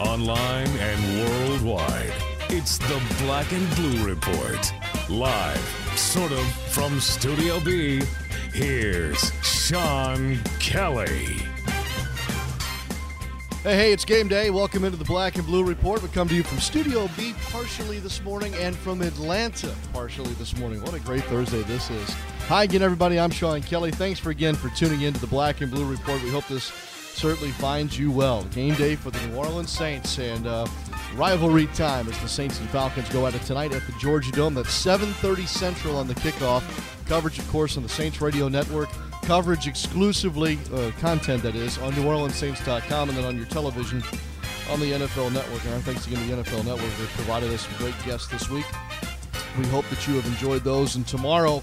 [0.00, 2.14] Online and worldwide,
[2.48, 4.72] it's the Black and Blue Report.
[5.10, 6.40] Live, sort of,
[6.72, 8.00] from Studio B,
[8.54, 11.36] here's Sean Kelly.
[13.62, 14.48] Hey, hey, it's game day.
[14.48, 16.02] Welcome into the Black and Blue Report.
[16.02, 20.56] We come to you from Studio B partially this morning and from Atlanta partially this
[20.56, 20.80] morning.
[20.80, 22.08] What a great Thursday this is.
[22.48, 23.20] Hi again, everybody.
[23.20, 23.90] I'm Sean Kelly.
[23.90, 26.22] Thanks for again for tuning in to the Black and Blue Report.
[26.22, 26.72] We hope this
[27.14, 28.44] certainly finds you well.
[28.44, 30.66] Game day for the New Orleans Saints and uh,
[31.14, 34.54] rivalry time as the Saints and Falcons go at it tonight at the Georgia Dome.
[34.54, 36.62] That's 7:30 Central on the kickoff.
[37.06, 38.88] Coverage, of course, on the Saints Radio Network
[39.22, 44.02] coverage exclusively, uh, content that is, on NewOrleansSaints.com and then on your television
[44.70, 45.64] on the NFL Network.
[45.64, 46.90] And our thanks again to the NFL Network.
[46.98, 48.66] They've provided us some great guests this week.
[49.58, 50.96] We hope that you have enjoyed those.
[50.96, 51.58] And tomorrow,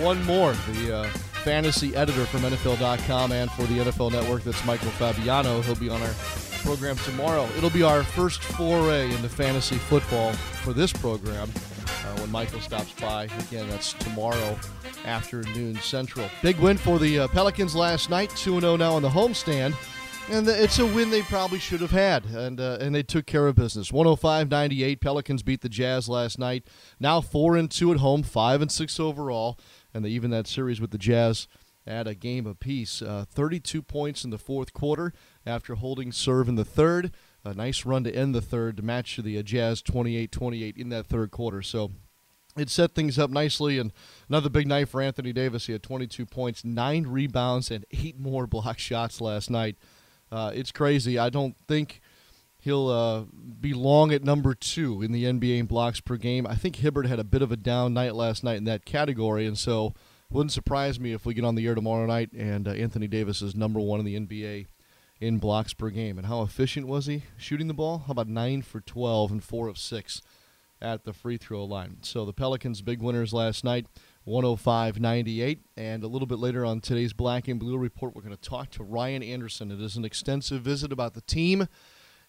[0.00, 0.54] one more.
[0.72, 1.10] The uh,
[1.44, 5.60] fantasy editor from NFL.com and for the NFL Network, that's Michael Fabiano.
[5.60, 6.14] He'll be on our
[6.62, 7.46] program tomorrow.
[7.58, 11.50] It'll be our first foray into fantasy football for this program
[11.86, 13.24] uh, when Michael stops by.
[13.24, 14.58] Again, that's tomorrow
[15.04, 16.30] afternoon Central.
[16.40, 19.74] Big win for the uh, Pelicans last night, 2 0 now on the homestand.
[20.30, 23.46] And it's a win they probably should have had, and uh, and they took care
[23.46, 23.90] of business.
[23.90, 26.66] 105-98, Pelicans beat the Jazz last night.
[26.98, 29.58] Now four and two at home, five and six overall,
[29.94, 31.46] and even that series with the Jazz
[31.86, 33.00] at a game apiece.
[33.00, 35.12] Uh, 32 points in the fourth quarter
[35.46, 37.12] after holding serve in the third.
[37.44, 41.06] A nice run to end the third to match the uh, Jazz 28-28 in that
[41.06, 41.62] third quarter.
[41.62, 41.92] So
[42.56, 43.92] it set things up nicely and
[44.28, 45.66] another big night for Anthony Davis.
[45.66, 49.76] He had 22 points, nine rebounds, and eight more block shots last night.
[50.32, 51.18] Uh, it's crazy.
[51.18, 52.00] I don't think
[52.64, 53.24] he'll uh,
[53.60, 56.46] be long at number two in the NBA in blocks per game.
[56.46, 59.46] I think Hibbert had a bit of a down night last night in that category,
[59.46, 59.92] and so
[60.30, 63.42] wouldn't surprise me if we get on the air tomorrow night and uh, Anthony Davis
[63.42, 64.66] is number one in the NBA
[65.20, 66.16] in blocks per game.
[66.16, 68.04] And how efficient was he shooting the ball?
[68.06, 70.22] How about nine for 12 and four of six?
[70.80, 71.98] at the free throw line.
[72.02, 73.86] So the Pelicans big winners last night,
[74.28, 78.48] 105-98, and a little bit later on today's Black and Blue report we're going to
[78.48, 79.70] talk to Ryan Anderson.
[79.70, 81.68] It is an extensive visit about the team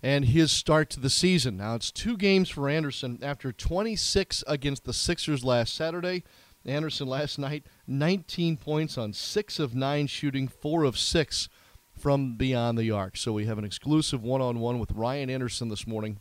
[0.06, 1.58] and his start to the season.
[1.58, 6.24] Now it's two games for Anderson after 26 against the Sixers last Saturday.
[6.64, 11.50] Anderson last night 19 points on 6 of 9 shooting, 4 of 6
[11.98, 13.18] from beyond the arc.
[13.18, 16.20] So we have an exclusive one-on-one with Ryan Anderson this morning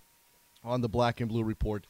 [0.63, 1.87] on the Black and Blue report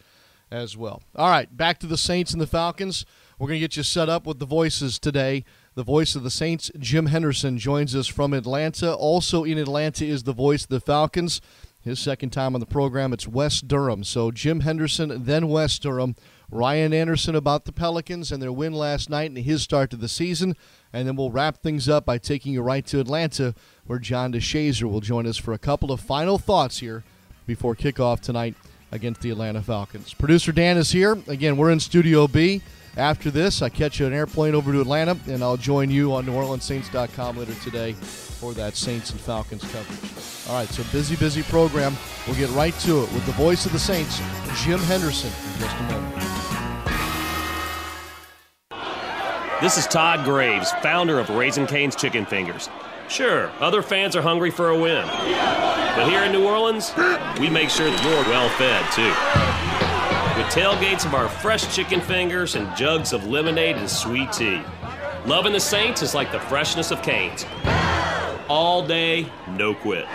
[0.50, 1.00] as well.
[1.14, 3.06] All right, back to the Saints and the Falcons.
[3.38, 5.44] We're going to get you set up with the voices today.
[5.76, 8.92] The voice of the Saints, Jim Henderson, joins us from Atlanta.
[8.94, 11.40] Also in Atlanta is the voice of the Falcons.
[11.84, 14.04] His second time on the program, it's Wes Durham.
[14.04, 16.16] So Jim Henderson, then Wes Durham.
[16.50, 20.08] Ryan Anderson about the Pelicans and their win last night and his start to the
[20.08, 20.56] season.
[20.92, 23.54] And then we'll wrap things up by taking you right to Atlanta,
[23.86, 27.02] where John DeShazier will join us for a couple of final thoughts here
[27.46, 28.54] before kickoff tonight
[28.92, 30.14] against the Atlanta Falcons.
[30.14, 31.18] Producer Dan is here.
[31.26, 32.62] Again, we're in Studio B.
[32.96, 37.36] After this, I catch an airplane over to Atlanta, and I'll join you on NewOrleansSaints.com
[37.36, 40.48] later today for that Saints and Falcons coverage.
[40.48, 41.96] All right, so busy, busy program.
[42.26, 44.18] We'll get right to it with the voice of the Saints,
[44.62, 46.14] Jim Henderson, in just a moment.
[49.60, 52.68] This is Todd Graves, founder of Raising Cane's Chicken Fingers.
[53.08, 55.04] Sure, other fans are hungry for a win.
[55.06, 56.92] But here in New Orleans,
[57.40, 59.73] we make sure that you're well fed, too.
[60.36, 64.60] With tailgates of our fresh chicken fingers and jugs of lemonade and sweet tea.
[65.26, 67.46] Loving the Saints is like the freshness of Cane's.
[68.48, 70.06] All day, no quit.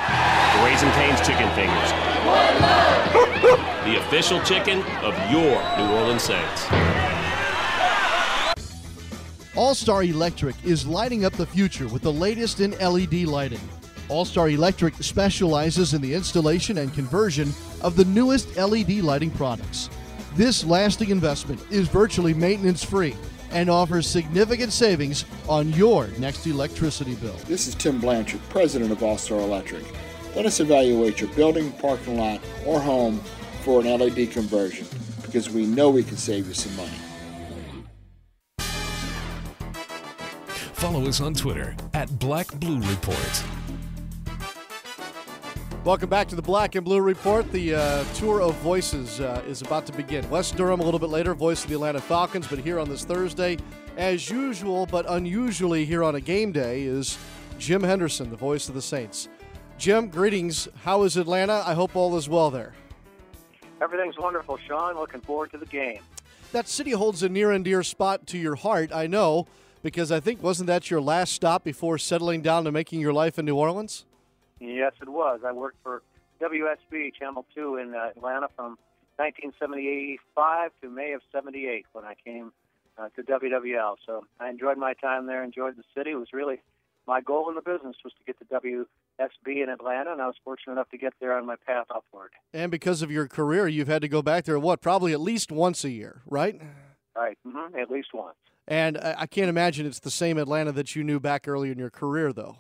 [0.66, 1.92] Raising Cane's Chicken Fingers.
[3.86, 6.66] The official chicken of your New Orleans Saints.
[9.56, 13.62] All Star Electric is lighting up the future with the latest in LED lighting.
[14.10, 19.90] All Star Electric specializes in the installation and conversion of the newest LED lighting products.
[20.40, 23.14] This lasting investment is virtually maintenance free
[23.52, 27.36] and offers significant savings on your next electricity bill.
[27.46, 29.84] This is Tim Blanchard, president of All Star Electric.
[30.38, 33.20] Let us evaluate your building, parking lot, or home
[33.66, 34.88] for an LED conversion
[35.24, 36.98] because we know we can save you some money.
[40.72, 43.44] Follow us on Twitter at Black Blue Report.
[45.86, 47.50] Welcome back to the Black and Blue Report.
[47.54, 50.30] The uh, tour of voices uh, is about to begin.
[50.30, 53.06] Wes Durham a little bit later, voice of the Atlanta Falcons, but here on this
[53.06, 53.58] Thursday,
[53.96, 57.18] as usual, but unusually here on a game day, is
[57.60, 59.30] Jim Henderson, the voice of the Saints.
[59.78, 60.68] Jim, greetings.
[60.84, 61.64] How is Atlanta?
[61.66, 62.74] I hope all is well there.
[63.82, 64.96] Everything's wonderful, Sean.
[64.96, 66.02] Looking forward to the game.
[66.52, 69.48] That city holds a near and dear spot to your heart, I know,
[69.82, 73.40] because I think wasn't that your last stop before settling down to making your life
[73.40, 74.04] in New Orleans?
[74.60, 75.42] Yes, it was.
[75.46, 76.02] I worked for
[76.42, 78.78] WSB Channel 2 in uh, Atlanta from
[79.18, 82.52] 1975 to May of 78 when I came
[82.98, 83.96] uh, to WWL.
[84.06, 86.12] So I enjoyed my time there, enjoyed the city.
[86.12, 86.62] It was really
[87.08, 90.36] my goal in the business was to get to WSB in Atlanta, and I was
[90.44, 92.32] fortunate enough to get there on my path upward.
[92.54, 95.52] And because of your career, you've had to go back there, what, probably at least
[95.52, 96.62] once a year, right?
[97.16, 97.78] Right, mm-hmm.
[97.78, 98.36] at least once.
[98.68, 101.90] And I can't imagine it's the same Atlanta that you knew back early in your
[101.90, 102.58] career, though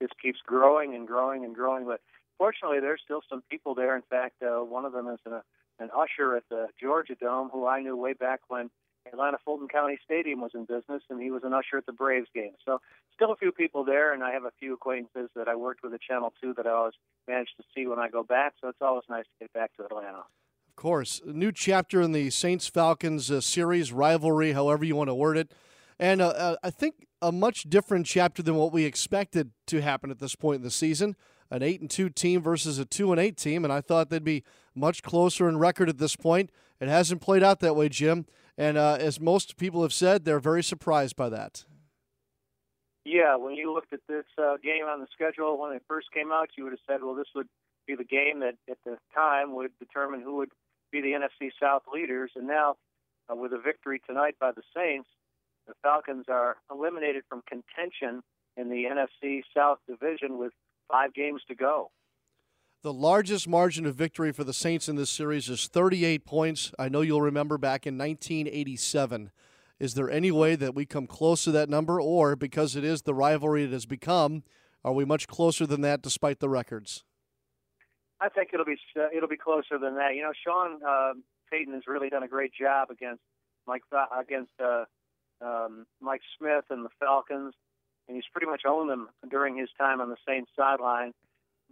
[0.00, 1.86] just keeps growing and growing and growing.
[1.86, 2.00] But
[2.36, 3.96] fortunately, there's still some people there.
[3.96, 5.40] In fact, uh, one of them is an,
[5.78, 8.70] an usher at the Georgia Dome, who I knew way back when
[9.12, 12.28] Atlanta Fulton County Stadium was in business, and he was an usher at the Braves
[12.34, 12.52] game.
[12.64, 12.80] So
[13.14, 15.94] still a few people there, and I have a few acquaintances that I worked with
[15.94, 16.94] at Channel 2 that I always
[17.26, 18.54] manage to see when I go back.
[18.60, 20.18] So it's always nice to get back to Atlanta.
[20.18, 21.20] Of course.
[21.26, 25.36] A new chapter in the Saints Falcons uh, series, rivalry, however you want to word
[25.36, 25.52] it.
[25.98, 30.10] And uh, uh, I think a much different chapter than what we expected to happen
[30.10, 31.16] at this point in the season.
[31.50, 34.22] An eight and two team versus a two and eight team, and I thought they'd
[34.22, 34.44] be
[34.74, 36.50] much closer in record at this point.
[36.80, 38.26] It hasn't played out that way, Jim.
[38.58, 41.64] And uh, as most people have said, they're very surprised by that.
[43.04, 46.30] Yeah, when you looked at this uh, game on the schedule when it first came
[46.30, 47.48] out, you would have said, well, this would
[47.86, 50.50] be the game that at the time would determine who would
[50.92, 52.32] be the NFC South leaders.
[52.36, 52.76] And now,
[53.30, 55.08] uh, with a victory tonight by the Saints,
[55.68, 58.22] the Falcons are eliminated from contention
[58.56, 60.52] in the NFC South Division with
[60.90, 61.90] five games to go.
[62.82, 66.72] The largest margin of victory for the Saints in this series is 38 points.
[66.78, 69.30] I know you'll remember back in 1987.
[69.78, 73.02] Is there any way that we come close to that number, or because it is
[73.02, 74.42] the rivalry it has become,
[74.84, 77.04] are we much closer than that despite the records?
[78.20, 80.14] I think it'll be uh, it'll be closer than that.
[80.14, 81.12] You know, Sean uh,
[81.50, 83.22] Payton has really done a great job against
[83.66, 83.82] Mike
[84.18, 84.84] against uh,
[85.40, 87.54] um, Mike Smith and the Falcons,
[88.06, 91.12] and he's pretty much owned them during his time on the Saints sideline.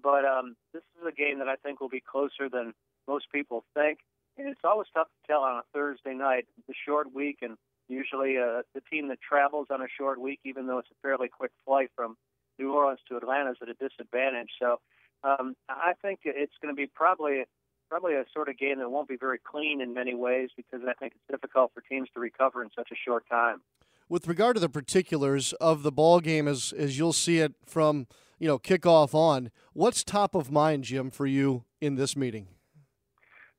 [0.03, 2.75] But um, this is a game that I think will be closer than
[3.09, 3.99] most people think.
[4.39, 6.47] And it's always tough to tell on a Thursday night.
[6.69, 7.57] A short week, and
[7.89, 11.29] usually uh, the team that travels on a short week, even though it's a fairly
[11.29, 12.17] quick flight from
[12.59, 14.51] New Orleans to Atlanta, is at a disadvantage.
[14.61, 14.81] So
[15.25, 17.45] um, I think it's going to be probably
[17.89, 20.95] probably a sort of game that won't be very clean in many ways because I
[20.95, 23.61] think it's difficult for teams to recover in such a short time.
[24.09, 28.07] With regard to the particulars of the ball game, as as you'll see it from
[28.39, 32.49] you know kickoff on, what's top of mind, Jim, for you in this meeting?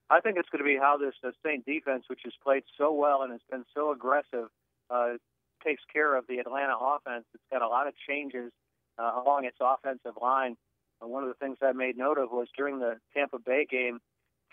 [0.09, 2.93] I think it's going to be how this uh, Saint defense, which has played so
[2.93, 4.47] well and has been so aggressive,
[4.89, 5.13] uh,
[5.65, 7.25] takes care of the Atlanta offense.
[7.33, 8.51] It's got a lot of changes
[8.97, 10.55] uh, along its offensive line.
[11.01, 13.99] Uh, one of the things I made note of was during the Tampa Bay game,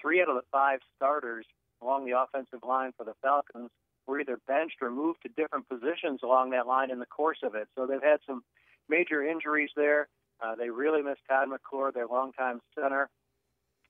[0.01, 1.47] three out of the five starters
[1.83, 3.71] along the offensive line for the Falcons
[4.07, 7.55] were either benched or moved to different positions along that line in the course of
[7.55, 7.69] it.
[7.75, 8.43] So they've had some
[8.89, 10.09] major injuries there.
[10.43, 13.09] Uh, they really miss Todd McClure, their longtime center.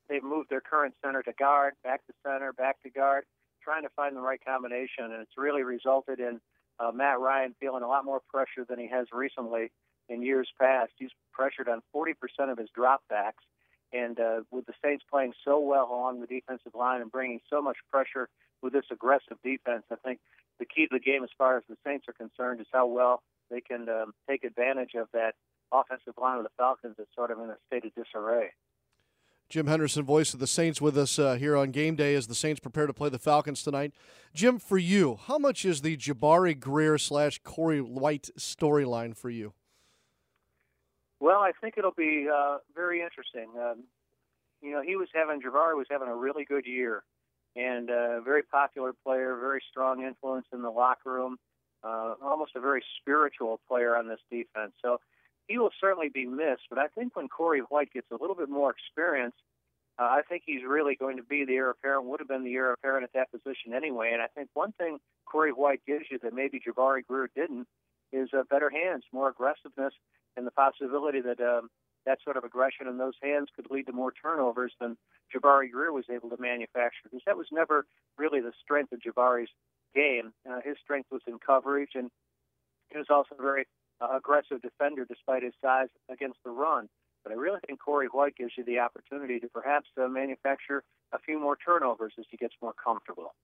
[0.09, 3.25] They've moved their current center to guard, back to center, back to guard,
[3.63, 6.41] trying to find the right combination, and it's really resulted in
[6.79, 9.73] uh, Matt Ryan feeling a lot more pressure than he has recently
[10.09, 10.93] in years past.
[10.99, 12.13] He's pressured on 40%
[12.51, 13.43] of his dropbacks,
[13.93, 17.63] and uh, with the Saints playing so well along the defensive line and bringing so
[17.63, 18.29] much pressure
[18.63, 20.21] with this aggressive defense, I think
[20.59, 23.23] the key to the game as far as the Saints are concerned is how well
[23.51, 25.35] they can um, take advantage of that
[25.73, 28.51] offensive line of the Falcons that's sort of in a state of disarray.
[29.49, 32.35] Jim Henderson, voice of the Saints, with us uh, here on game day as the
[32.35, 33.93] Saints prepare to play the Falcons tonight.
[34.33, 39.53] Jim, for you, how much is the Jabari Greer slash Corey White storyline for you?
[41.21, 43.49] Well, I think it'll be uh, very interesting.
[43.59, 43.85] Um,
[44.61, 47.03] you know, he was having Jabari was having a really good year,
[47.57, 51.37] and a uh, very popular player, very strong influence in the locker room,
[51.83, 54.73] uh, almost a very spiritual player on this defense.
[54.83, 54.99] So
[55.47, 56.63] he will certainly be missed.
[56.71, 59.35] But I think when Corey White gets a little bit more experience,
[59.99, 62.07] uh, I think he's really going to be the heir apparent.
[62.07, 64.11] Would have been the heir apparent at that position anyway.
[64.13, 67.69] And I think one thing Corey White gives you that maybe Jabari Greer didn't
[68.13, 69.93] is uh, better hands, more aggressiveness,
[70.37, 71.69] and the possibility that um,
[72.07, 74.97] that sort of aggression in those hands could lead to more turnovers than
[75.35, 77.05] Jabari Greer was able to manufacture.
[77.05, 77.87] Because that was never
[78.19, 79.51] really the strength of Jabari's
[79.95, 80.33] game.
[80.49, 82.11] Uh, his strength was in coverage, and
[82.91, 83.67] he was also a very
[84.01, 86.89] uh, aggressive defender despite his size against the run.
[87.23, 91.19] But I really think Corey White gives you the opportunity to perhaps uh, manufacture a
[91.19, 93.35] few more turnovers as he gets more comfortable.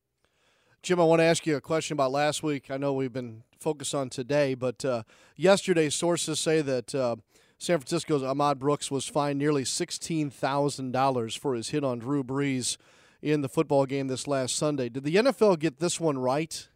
[0.83, 2.71] Jim, I want to ask you a question about last week.
[2.71, 5.03] I know we've been focused on today, but uh,
[5.37, 7.17] yesterday sources say that uh,
[7.59, 12.79] San Francisco's Ahmad Brooks was fined nearly $16,000 for his hit on Drew Brees
[13.21, 14.89] in the football game this last Sunday.
[14.89, 16.67] Did the NFL get this one right?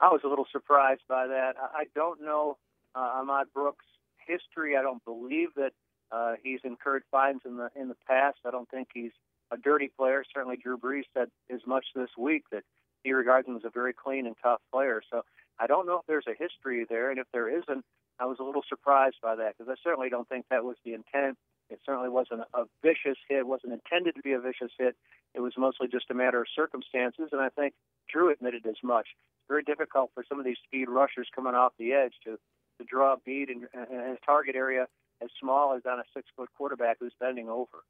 [0.00, 1.56] I was a little surprised by that.
[1.58, 2.56] I don't know
[2.94, 3.84] uh, Ahmad Brooks'
[4.26, 4.78] history.
[4.78, 5.72] I don't believe that
[6.10, 8.38] uh, he's incurred fines in the in the past.
[8.46, 9.12] I don't think he's
[9.50, 10.24] a dirty player.
[10.32, 12.64] Certainly, Drew Brees said as much this week that
[13.04, 15.02] he regards him as a very clean and tough player.
[15.10, 15.22] So
[15.60, 17.84] I don't know if there's a history there, and if there isn't,
[18.18, 20.94] I was a little surprised by that because I certainly don't think that was the
[20.94, 21.36] intent.
[21.70, 23.38] It certainly wasn't a vicious hit.
[23.38, 24.96] It wasn't intended to be a vicious hit.
[25.34, 27.74] It was mostly just a matter of circumstances, and I think
[28.08, 29.08] Drew admitted as much.
[29.14, 32.38] It's very difficult for some of these speed rushers coming off the edge to
[32.78, 34.88] to draw a beat in, in his target area
[35.22, 37.84] as small as on a six foot quarterback who's bending over.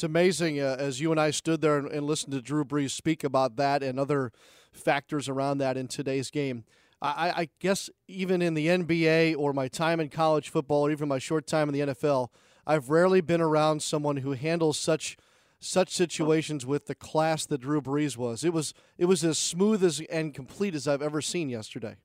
[0.00, 2.92] It's amazing uh, as you and I stood there and, and, listened to Drew Brees
[2.92, 4.32] speak about that and other
[4.72, 6.64] factors around that in today's game.
[7.02, 11.06] I, I guess even in the NBA or my time in college football or even
[11.06, 12.28] my short time in the NFL,
[12.66, 15.18] I've rarely been around someone who handles such
[15.58, 18.42] such situations with the class that Drew Brees was.
[18.42, 21.96] It was it was as smooth as and complete as I've ever seen yesterday.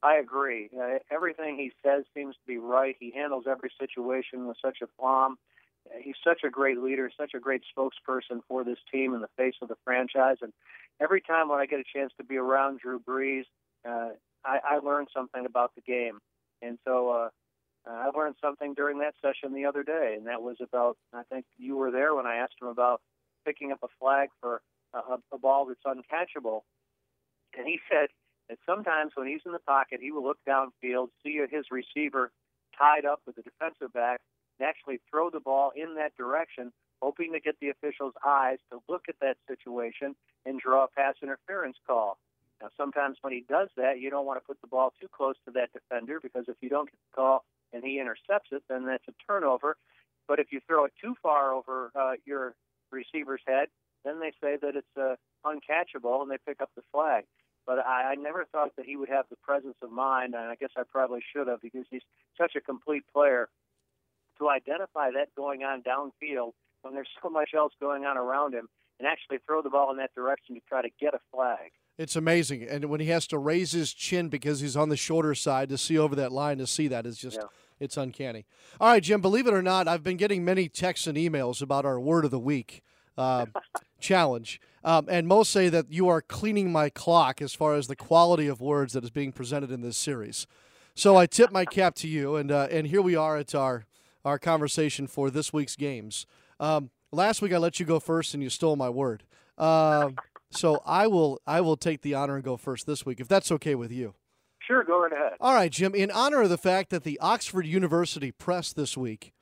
[0.00, 0.70] I agree.
[0.80, 2.94] Uh, everything he says seems to be right.
[3.00, 4.86] He handles every situation with such a.
[6.00, 9.54] He's such a great leader, such a great spokesperson for this team in the face
[9.62, 10.36] of the franchise.
[10.42, 10.52] And
[11.00, 13.44] every time when I get a chance to be around Drew Brees,
[13.88, 14.10] uh,
[14.44, 16.18] I, I learn something about the game.
[16.62, 17.28] And so uh,
[17.86, 20.96] I learned something during that session the other day, and that was about.
[21.12, 23.00] I think you were there when I asked him about
[23.44, 24.60] picking up a flag for
[24.92, 26.60] a, a ball that's uncatchable,
[27.56, 28.08] and he said
[28.48, 32.30] that sometimes when he's in the pocket, he will look downfield, see his receiver
[32.76, 34.20] tied up with the defensive back,
[34.60, 38.78] and actually throw the ball in that direction, hoping to get the official's eyes to
[38.88, 40.14] look at that situation
[40.44, 42.18] and draw a pass interference call.
[42.60, 45.36] Now, sometimes when he does that, you don't want to put the ball too close
[45.46, 48.84] to that defender because if you don't get the call and he intercepts it, then
[48.84, 49.76] that's a turnover.
[50.28, 52.54] But if you throw it too far over uh, your
[52.90, 53.68] receiver's head,
[54.04, 57.24] then they say that it's uh, uncatchable and they pick up the flag
[57.66, 60.56] but I, I never thought that he would have the presence of mind, and I
[60.56, 62.02] guess I probably should have because he's
[62.36, 63.48] such a complete player
[64.40, 68.68] to identify that going on downfield when there's so much else going on around him
[68.98, 71.70] and actually throw the ball in that direction to try to get a flag.
[71.98, 72.66] It's amazing.
[72.68, 75.78] And when he has to raise his chin because he's on the shorter side to
[75.78, 77.48] see over that line to see that is just yeah.
[77.78, 78.46] it's uncanny.
[78.80, 81.84] All right, Jim, believe it or not, I've been getting many texts and emails about
[81.84, 82.82] our word of the week
[83.18, 83.46] uh,
[84.00, 84.60] challenge.
[84.82, 88.46] Um, and most say that you are cleaning my clock as far as the quality
[88.46, 90.46] of words that is being presented in this series.
[90.94, 93.86] So I tip my cap to you, and uh, and here we are at our
[94.24, 96.26] our conversation for this week's games.
[96.58, 99.24] Um, last week I let you go first, and you stole my word.
[99.56, 100.10] Uh,
[100.50, 103.52] so I will I will take the honor and go first this week, if that's
[103.52, 104.14] okay with you.
[104.66, 105.32] Sure, go right ahead.
[105.40, 105.94] All right, Jim.
[105.94, 109.32] In honor of the fact that the Oxford University Press this week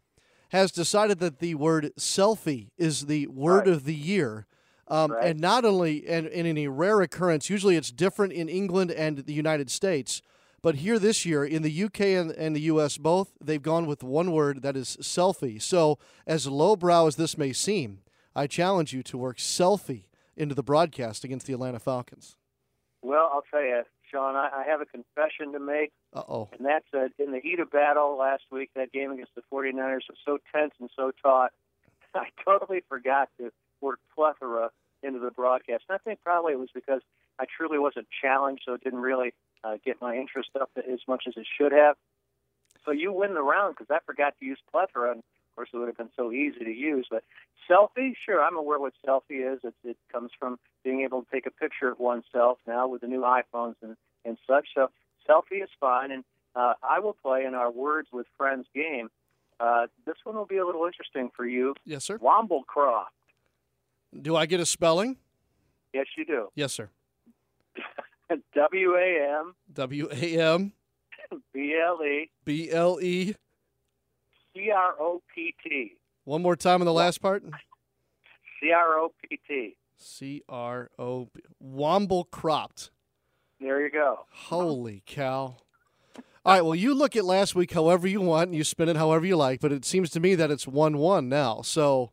[0.51, 3.69] has decided that the word selfie is the word right.
[3.69, 4.47] of the year.
[4.87, 5.27] Um, right.
[5.27, 9.19] And not only, and, and in a rare occurrence, usually it's different in England and
[9.19, 10.23] the United States.
[10.61, 14.03] But here this year, in the UK and, and the US both, they've gone with
[14.03, 15.61] one word that is selfie.
[15.63, 18.01] So, as lowbrow as this may seem,
[18.35, 20.05] I challenge you to work selfie
[20.37, 22.37] into the broadcast against the Atlanta Falcons.
[23.03, 25.93] Well, I'll tell you, Sean, I, I have a confession to make.
[26.13, 26.49] Uh-oh.
[26.57, 30.09] And that's uh, in the heat of battle last week, that game against the 49ers
[30.09, 31.53] was so tense and so taut.
[32.15, 34.71] I totally forgot to word plethora
[35.03, 35.85] into the broadcast.
[35.89, 37.03] And I think probably it was because
[37.39, 39.33] I truly wasn't challenged, so it didn't really
[39.65, 41.97] uh, get my interest up as much as it should have.
[42.85, 45.77] So you win the round because I forgot to use plethora, and of course it
[45.77, 47.07] would have been so easy to use.
[47.11, 47.25] But
[47.69, 49.61] selfie, sure, I'm aware what selfie is.
[49.65, 53.09] It, it comes from being able to take a picture of oneself now with the
[53.09, 54.69] new iPhones and, and such.
[54.75, 54.91] So
[55.29, 56.25] selfie is fine, and
[56.55, 59.11] uh, I will play in our Words with Friends game.
[59.61, 61.75] Uh, this one will be a little interesting for you.
[61.85, 62.19] Yes, sir.
[62.19, 63.07] Wamblecropt.
[64.23, 65.17] Do I get a spelling?
[65.93, 66.49] Yes, you do.
[66.55, 66.89] Yes, sir.
[68.55, 69.55] W A M.
[69.73, 70.73] W A M.
[71.55, 72.31] B L E.
[72.45, 73.35] B L E.
[74.55, 75.97] C R O P T.
[76.25, 77.43] One more time on the last part.
[78.61, 79.77] C R O P T.
[79.97, 81.29] C R O.
[81.63, 82.91] Wamblecropt.
[83.61, 84.27] There you go.
[84.31, 85.57] Holy cow.
[86.45, 88.97] All right, well, you look at last week however you want, and you spin it
[88.97, 91.63] however you like, but it seems to me that it's 1 1 now.
[91.63, 92.13] So.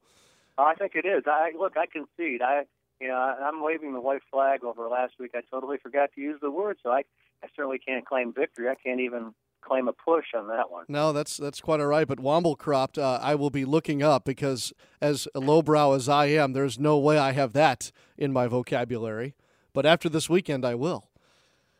[0.58, 1.24] I think it is.
[1.28, 2.42] I Look, I concede.
[2.42, 2.64] I,
[3.06, 5.32] you know, I'm waving the white flag over last week.
[5.36, 7.04] I totally forgot to use the word, so I,
[7.44, 8.68] I certainly can't claim victory.
[8.68, 10.86] I can't even claim a push on that one.
[10.88, 12.08] No, that's that's quite all right.
[12.08, 16.80] But Wamblecropt, uh, I will be looking up because as lowbrow as I am, there's
[16.80, 19.36] no way I have that in my vocabulary.
[19.72, 21.10] But after this weekend, I will.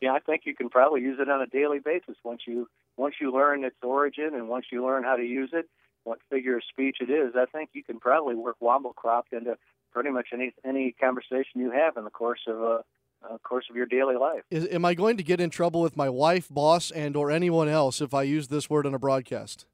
[0.00, 3.16] Yeah, I think you can probably use it on a daily basis once you once
[3.20, 5.68] you learn its origin and once you learn how to use it,
[6.04, 7.34] what figure of speech it is.
[7.34, 9.56] I think you can probably work Wamblecropt into
[9.96, 12.78] pretty much any any conversation you have in the course of a uh,
[13.26, 14.42] uh, course of your daily life.
[14.50, 17.66] Is, am I going to get in trouble with my wife, boss, and or anyone
[17.66, 19.64] else if I use this word on a broadcast?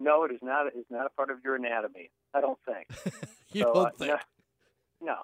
[0.00, 0.68] No, it is not.
[0.68, 2.10] It's not a part of your anatomy.
[2.32, 2.88] I don't think.
[3.52, 4.10] you so, don't uh, think?
[4.10, 4.16] No.
[5.02, 5.16] no.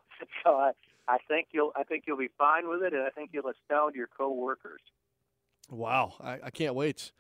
[0.45, 0.73] So I,
[1.09, 1.73] I think you'll.
[1.75, 4.83] I think you'll be fine with it, and I think you'll astound your coworkers.
[5.71, 7.11] Wow, I, I can't wait.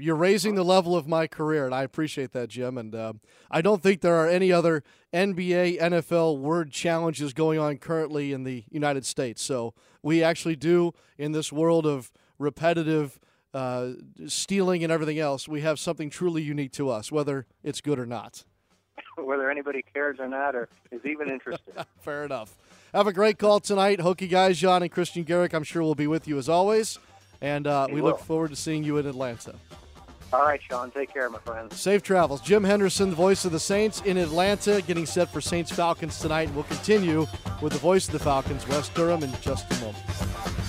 [0.00, 2.78] You're raising the level of my career, and I appreciate that, Jim.
[2.78, 3.12] And uh,
[3.50, 4.82] I don't think there are any other
[5.12, 9.42] NBA, NFL word challenges going on currently in the United States.
[9.42, 13.18] So we actually do, in this world of repetitive
[13.54, 13.90] uh,
[14.26, 18.06] stealing and everything else, we have something truly unique to us, whether it's good or
[18.06, 18.44] not.
[19.16, 21.74] Whether anybody cares or not, or is even interested.
[22.00, 22.56] Fair enough.
[22.94, 23.98] Have a great call tonight.
[23.98, 26.98] Hokie guys, John and Christian Garrick, I'm sure will be with you as always.
[27.40, 28.10] And uh, we will.
[28.10, 29.54] look forward to seeing you in Atlanta.
[30.32, 30.90] All right, Sean.
[30.90, 31.70] Take care, my friend.
[31.72, 32.40] Safe travels.
[32.40, 36.48] Jim Henderson, the voice of the Saints in Atlanta, getting set for Saints Falcons tonight.
[36.48, 37.26] And we'll continue
[37.60, 40.61] with the voice of the Falcons, Wes Durham, in just a moment.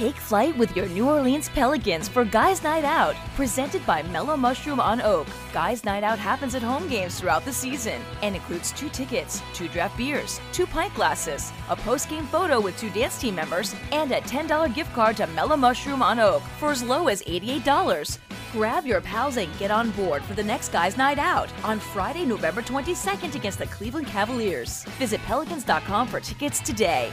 [0.00, 4.80] Take flight with your New Orleans Pelicans for Guys Night Out, presented by Mellow Mushroom
[4.80, 5.26] on Oak.
[5.52, 9.68] Guys Night Out happens at home games throughout the season and includes two tickets, two
[9.68, 14.22] draft beers, two pint glasses, a post-game photo with two dance team members, and a
[14.22, 18.16] $10 gift card to Mellow Mushroom on Oak for as low as $88.
[18.52, 22.24] Grab your pals and get on board for the next Guys Night Out on Friday,
[22.24, 24.82] November 22nd against the Cleveland Cavaliers.
[24.98, 27.12] Visit pelicans.com for tickets today.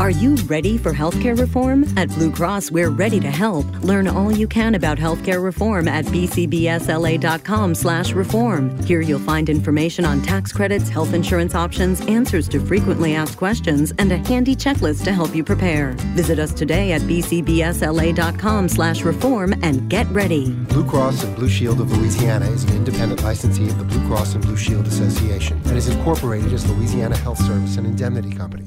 [0.00, 1.84] Are you ready for healthcare reform?
[1.98, 3.66] At Blue Cross, we're ready to help.
[3.82, 8.84] Learn all you can about healthcare reform at bcbsla.com/reform.
[8.84, 13.92] Here you'll find information on tax credits, health insurance options, answers to frequently asked questions,
[13.98, 15.92] and a handy checklist to help you prepare.
[16.16, 20.50] Visit us today at bcbsla.com/reform and get ready.
[20.70, 24.34] Blue Cross and Blue Shield of Louisiana is an independent licensee of the Blue Cross
[24.34, 28.64] and Blue Shield Association and is incorporated as Louisiana Health Service and Indemnity Company.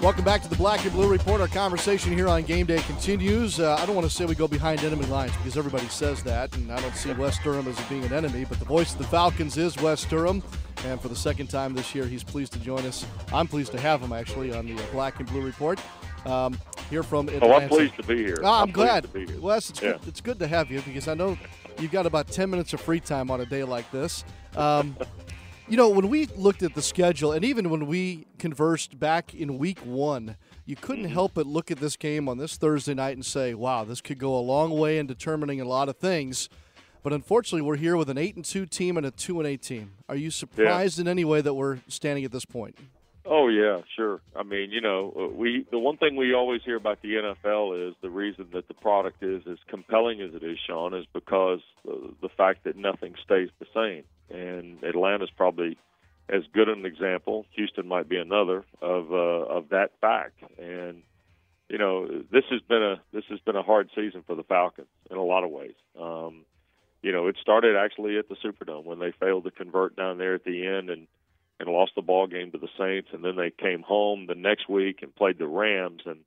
[0.00, 1.40] Welcome back to the Black and Blue Report.
[1.40, 3.58] Our conversation here on Game Day continues.
[3.58, 6.54] Uh, I don't want to say we go behind enemy lines because everybody says that,
[6.56, 9.04] and I don't see Wes Durham as being an enemy, but the voice of the
[9.04, 10.40] Falcons is Wes Durham.
[10.86, 13.04] And for the second time this year, he's pleased to join us.
[13.32, 15.80] I'm pleased to have him, actually, on the Black and Blue Report.
[16.24, 16.56] Um,
[16.90, 17.46] here from Atlanta.
[17.46, 18.38] Oh, I'm pleased to be here.
[18.42, 19.10] Oh, I'm, I'm glad.
[19.10, 19.42] pleased to be here.
[19.42, 19.92] Wes, it's, Yeah.
[19.92, 21.36] good, it's good to have you because I know
[21.80, 24.24] you've got about 10 minutes of free time on a day like this.
[24.56, 24.96] Um,
[25.68, 29.58] you know, when we looked at the schedule, and even when we conversed back in
[29.58, 31.12] week one, you couldn't Mm-hmm.
[31.12, 34.18] help but look at this game on this Thursday night and say, wow, this could
[34.18, 36.48] go a long way in determining a lot of things.
[37.02, 39.62] But unfortunately, we're here with an 8 and 2 team and a 2 and 8
[39.62, 39.92] team.
[40.08, 42.76] Are you surprised in any way that we're standing at this point?
[43.30, 44.20] Oh yeah, sure.
[44.34, 47.88] I mean, you know, uh, we the one thing we always hear about the NFL
[47.88, 51.60] is the reason that the product is as compelling as it is, Sean, is because
[51.86, 54.04] uh, the fact that nothing stays the same.
[54.30, 55.76] And Atlanta's probably
[56.30, 57.44] as good an example.
[57.52, 60.42] Houston might be another of uh, of that fact.
[60.58, 61.02] And
[61.68, 64.88] you know, this has been a this has been a hard season for the Falcons
[65.10, 65.74] in a lot of ways.
[66.00, 66.46] Um,
[67.02, 70.34] you know, it started actually at the Superdome when they failed to convert down there
[70.34, 71.06] at the end and
[71.60, 74.68] and lost the ball game to the Saints, and then they came home the next
[74.68, 76.02] week and played the Rams.
[76.06, 76.20] And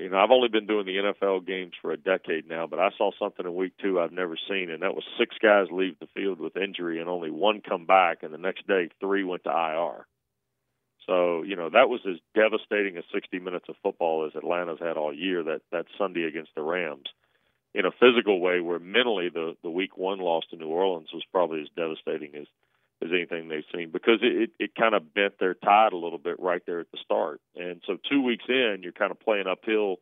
[0.00, 2.90] you know, I've only been doing the NFL games for a decade now, but I
[2.96, 6.08] saw something in week two I've never seen, and that was six guys leave the
[6.14, 9.50] field with injury, and only one come back, and the next day three went to
[9.50, 10.06] IR.
[11.08, 14.98] So you know that was as devastating as 60 minutes of football as Atlanta's had
[14.98, 15.42] all year.
[15.42, 17.06] That that Sunday against the Rams,
[17.74, 21.24] in a physical way, where mentally the the week one loss to New Orleans was
[21.32, 22.46] probably as devastating as
[23.02, 26.18] as anything they've seen because it, it, it kind of bent their tide a little
[26.18, 27.40] bit right there at the start.
[27.54, 29.96] And so two weeks in, you're kind of playing uphill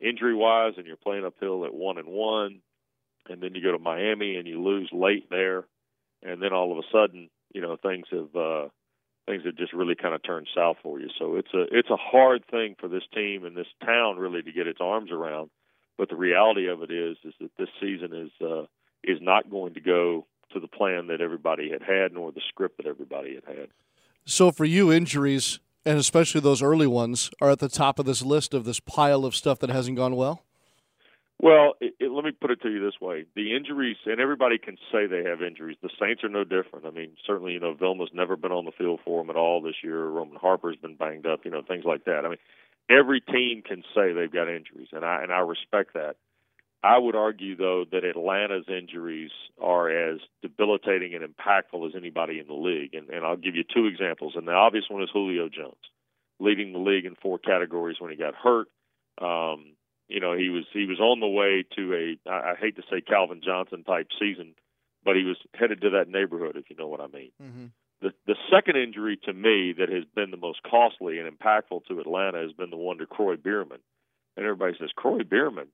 [0.00, 2.60] injury wise, and you're playing uphill at one and one,
[3.28, 5.64] and then you go to Miami and you lose late there,
[6.22, 8.68] and then all of a sudden, you know, things have uh,
[9.26, 11.08] things have just really kind of turned south for you.
[11.18, 14.52] So it's a it's a hard thing for this team and this town really to
[14.52, 15.50] get its arms around.
[15.98, 18.66] But the reality of it is is that this season is uh,
[19.02, 22.78] is not going to go to the plan that everybody had had, nor the script
[22.78, 23.68] that everybody had had.
[24.24, 28.22] So for you, injuries, and especially those early ones, are at the top of this
[28.22, 30.42] list of this pile of stuff that hasn't gone well?
[31.38, 34.56] Well, it, it, let me put it to you this way: the injuries, and everybody
[34.58, 35.76] can say they have injuries.
[35.82, 36.86] The Saints are no different.
[36.86, 39.60] I mean, certainly, you know, Vilma's never been on the field for them at all
[39.60, 40.06] this year.
[40.06, 41.44] Roman Harper's been banged up.
[41.44, 42.24] You know, things like that.
[42.24, 42.38] I mean,
[42.88, 46.16] every team can say they've got injuries, and I and I respect that.
[46.82, 52.46] I would argue, though, that Atlanta's injuries are as debilitating and impactful as anybody in
[52.46, 52.94] the league.
[52.94, 54.34] And, and I'll give you two examples.
[54.36, 55.74] And the obvious one is Julio Jones,
[56.38, 58.68] leading the league in four categories when he got hurt.
[59.20, 59.72] Um,
[60.08, 62.82] you know, he was he was on the way to a I, I hate to
[62.90, 64.54] say Calvin Johnson type season,
[65.04, 67.32] but he was headed to that neighborhood, if you know what I mean.
[67.42, 67.66] Mm-hmm.
[68.02, 71.98] The the second injury to me that has been the most costly and impactful to
[71.98, 73.80] Atlanta has been the one to Kroy Biermann.
[74.36, 75.68] And everybody says Kroy Biermann,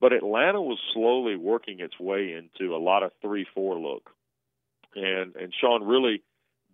[0.00, 4.10] but Atlanta was slowly working its way into a lot of three four look,
[4.94, 6.22] and and Sean really.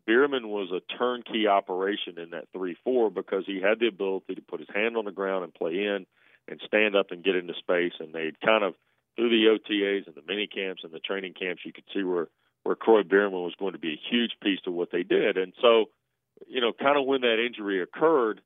[0.04, 4.42] Biermann was a turnkey operation in that 3 4 because he had the ability to
[4.42, 6.06] put his hand on the ground and play in
[6.48, 7.92] and stand up and get into space.
[8.00, 8.74] And they'd kind of
[9.16, 12.28] through the OTAs and the mini camps and the training camps, you could see where
[12.64, 15.36] where Kroy Biermann was going to be a huge piece to what they did.
[15.36, 15.86] And so,
[16.46, 18.40] you know, kind of when that injury occurred,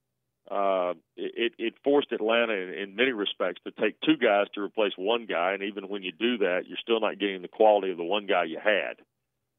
[0.50, 4.92] uh, it, it forced Atlanta in, in many respects to take two guys to replace
[4.96, 5.52] one guy.
[5.52, 8.26] And even when you do that, you're still not getting the quality of the one
[8.26, 8.96] guy you had.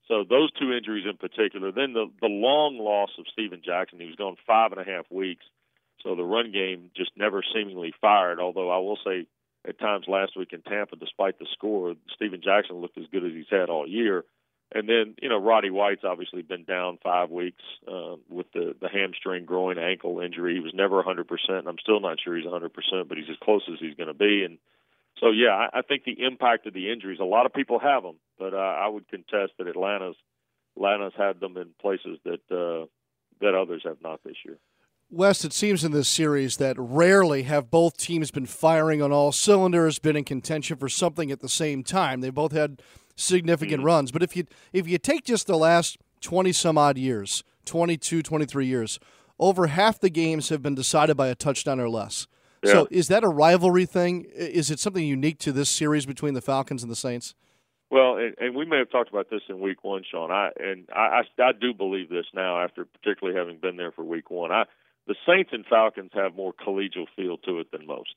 [0.07, 1.71] So those two injuries in particular.
[1.71, 3.99] Then the the long loss of Steven Jackson.
[3.99, 5.45] He was gone five and a half weeks.
[6.03, 8.39] So the run game just never seemingly fired.
[8.39, 9.27] Although I will say,
[9.67, 13.33] at times last week in Tampa, despite the score, Steven Jackson looked as good as
[13.33, 14.23] he's had all year.
[14.73, 18.89] And then you know Roddy White's obviously been down five weeks uh, with the the
[18.89, 20.55] hamstring, groin, ankle injury.
[20.55, 21.23] He was never 100%.
[21.49, 22.69] And I'm still not sure he's 100%,
[23.07, 24.43] but he's as close as he's going to be.
[24.43, 24.57] And
[25.19, 27.19] so yeah, I, I think the impact of the injuries.
[27.21, 30.17] A lot of people have them, but uh, I would contest that Atlanta's
[30.75, 32.87] Atlanta's had them in places that uh,
[33.39, 34.57] that others have not this year.
[35.09, 39.31] Wes, it seems in this series that rarely have both teams been firing on all
[39.31, 42.19] cylinders, been in contention for something at the same time.
[42.19, 42.81] They both had
[43.17, 43.87] significant mm-hmm.
[43.87, 44.11] runs.
[44.11, 48.65] But if you if you take just the last 20 some odd years, 22, 23
[48.65, 48.99] years,
[49.39, 52.27] over half the games have been decided by a touchdown or less.
[52.63, 52.71] Yeah.
[52.71, 54.25] So is that a rivalry thing?
[54.33, 57.35] Is it something unique to this series between the Falcons and the Saints?
[57.89, 60.31] Well, and, and we may have talked about this in Week One, Sean.
[60.31, 64.03] I and I, I, I do believe this now, after particularly having been there for
[64.03, 64.51] Week One.
[64.51, 64.63] I
[65.07, 68.13] the Saints and Falcons have more collegial feel to it than most.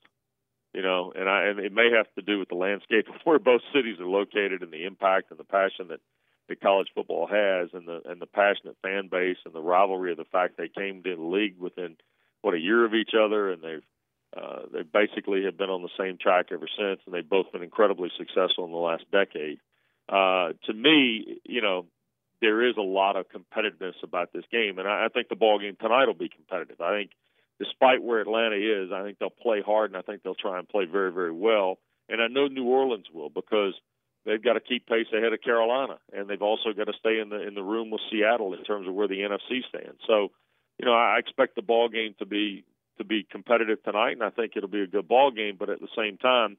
[0.73, 3.39] You know, and I and it may have to do with the landscape of where
[3.39, 5.99] both cities are located and the impact and the passion that
[6.49, 10.17] that college football has and the and the passionate fan base and the rivalry of
[10.17, 11.95] the fact they came to the league within
[12.41, 13.83] what a year of each other and they've
[14.35, 17.63] uh, they basically have been on the same track ever since and they've both been
[17.63, 19.59] incredibly successful in the last decade.
[20.07, 21.85] Uh, to me, you know,
[22.41, 25.59] there is a lot of competitiveness about this game, and I, I think the ball
[25.59, 26.81] game tonight will be competitive.
[26.81, 27.11] I think,
[27.61, 30.67] despite where Atlanta is, I think they'll play hard, and I think they'll try and
[30.67, 31.77] play very, very well.
[32.09, 33.73] And I know New Orleans will because
[34.25, 37.29] they've got to keep pace ahead of Carolina, and they've also got to stay in
[37.29, 39.99] the in the room with Seattle in terms of where the NFC stands.
[40.07, 40.31] So,
[40.79, 42.65] you know, I expect the ball game to be
[42.97, 45.55] to be competitive tonight, and I think it'll be a good ball game.
[45.59, 46.57] But at the same time,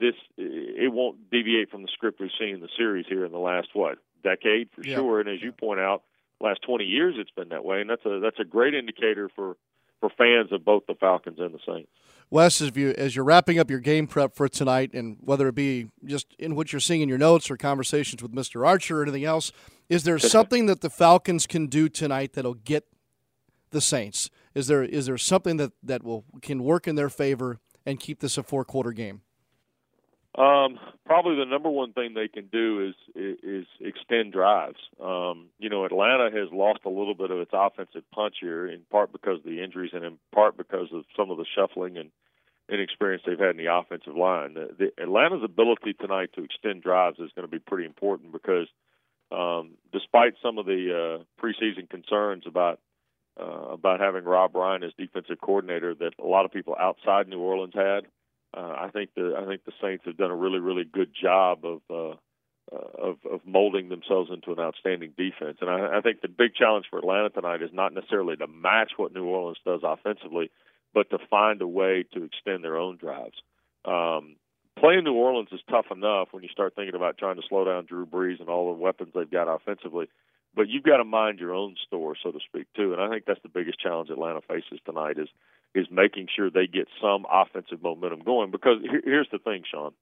[0.00, 3.38] this it won't deviate from the script we've seen in the series here in the
[3.38, 4.96] last what decade for yeah.
[4.96, 5.20] sure.
[5.20, 6.02] And as you point out,
[6.40, 9.56] last 20 years it's been that way, and that's a that's a great indicator for
[10.02, 11.88] for fans of both the Falcons and the Saints.
[12.28, 15.54] Wes, as you as you're wrapping up your game prep for tonight, and whether it
[15.54, 18.66] be just in what you're seeing in your notes or conversations with Mr.
[18.66, 19.52] Archer or anything else,
[19.88, 22.84] is there something that the Falcons can do tonight that'll get
[23.70, 24.28] the Saints?
[24.54, 28.20] Is there is there something that that will can work in their favor and keep
[28.20, 29.20] this a four quarter game?
[30.36, 32.94] Um, probably the number one thing they can do is
[33.42, 34.78] is, extend drives.
[34.98, 38.80] Um, you know, Atlanta has lost a little bit of its offensive punch here, in
[38.90, 42.10] part because of the injuries, and in part because of some of the shuffling and
[42.70, 44.54] inexperience they've had in the offensive line.
[44.54, 48.68] The, the Atlanta's ability tonight to extend drives is going to be pretty important because,
[49.30, 52.80] um, despite some of the uh, preseason concerns about
[53.38, 57.40] uh, about having Rob Ryan as defensive coordinator that a lot of people outside New
[57.40, 58.06] Orleans had
[58.56, 61.64] uh, I think the I think the Saints have done a really really good job
[61.64, 62.16] of uh,
[62.72, 65.58] uh, of of molding themselves into an outstanding defense.
[65.60, 68.92] And I, I think the big challenge for Atlanta tonight is not necessarily to match
[68.96, 70.50] what New Orleans does offensively,
[70.94, 73.36] but to find a way to extend their own drives.
[73.84, 74.36] Um,
[74.78, 77.86] playing New Orleans is tough enough when you start thinking about trying to slow down
[77.86, 80.08] Drew Brees and all the weapons they've got offensively.
[80.54, 82.92] But you've got to mind your own store, so to speak, too.
[82.92, 85.28] And I think that's the biggest challenge Atlanta faces tonight is
[85.74, 88.50] is making sure they get some offensive momentum going.
[88.50, 89.92] Because here's the thing, Sean,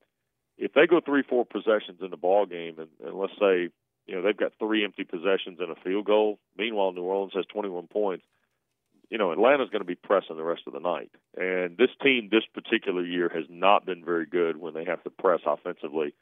[0.59, 3.70] if they go three, four possessions in the ball game, and, and let's say
[4.06, 7.46] you know they've got three empty possessions and a field goal, meanwhile New Orleans has
[7.46, 8.24] 21 points.
[9.11, 11.11] you know, Atlanta's going to be pressing the rest of the night.
[11.37, 15.11] And this team this particular year has not been very good when they have to
[15.11, 16.14] press offensively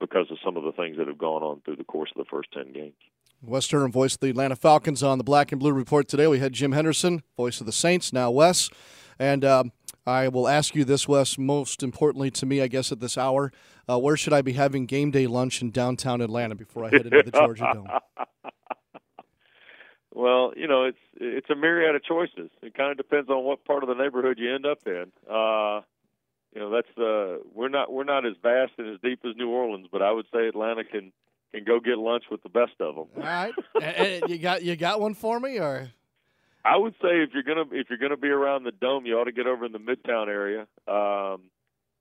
[0.00, 2.30] because of some of the things that have gone on through the course of the
[2.30, 2.94] first 10 games.
[3.42, 6.26] Wes Durham, voice of the Atlanta Falcons on the Black and Blue Report today.
[6.26, 8.70] We had Jim Henderson, voice of the Saints, now Wes.
[9.18, 9.72] And um,
[10.06, 13.52] I will ask you this, Wes, most importantly to me, I guess, at this hour.
[13.88, 17.06] Uh, where should I be having game day lunch in downtown Atlanta before I head
[17.06, 17.88] into the Georgia Dome?
[20.12, 22.50] Well, you know, it's it's a myriad of choices.
[22.62, 25.12] It kind of depends on what part of the neighborhood you end up in.
[25.30, 25.82] Uh,
[26.54, 29.50] you know, that's uh, we're not we're not as vast and as deep as New
[29.50, 31.12] Orleans, but I would say Atlanta can
[31.54, 33.06] can go get lunch with the best of them.
[33.16, 33.54] All right,
[34.28, 35.90] you got you got one for me, or
[36.64, 39.24] I would say if you're gonna if you're gonna be around the dome, you ought
[39.24, 40.66] to get over in the Midtown area.
[40.88, 41.42] Um,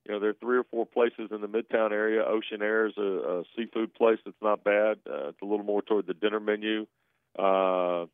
[0.06, 2.24] you know, there are three or four places in the Midtown area.
[2.24, 3.02] Oceanaire is a,
[3.40, 4.98] a seafood place that's not bad.
[5.10, 6.86] Uh, it's a little more toward the dinner menu.
[7.38, 8.06] Uh,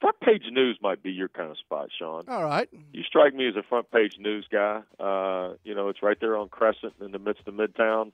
[0.00, 2.24] front page news might be your kind of spot, Sean.
[2.28, 2.68] All right.
[2.92, 4.82] You strike me as a front page news guy.
[4.98, 8.12] Uh, you know, it's right there on Crescent in the midst of Midtown.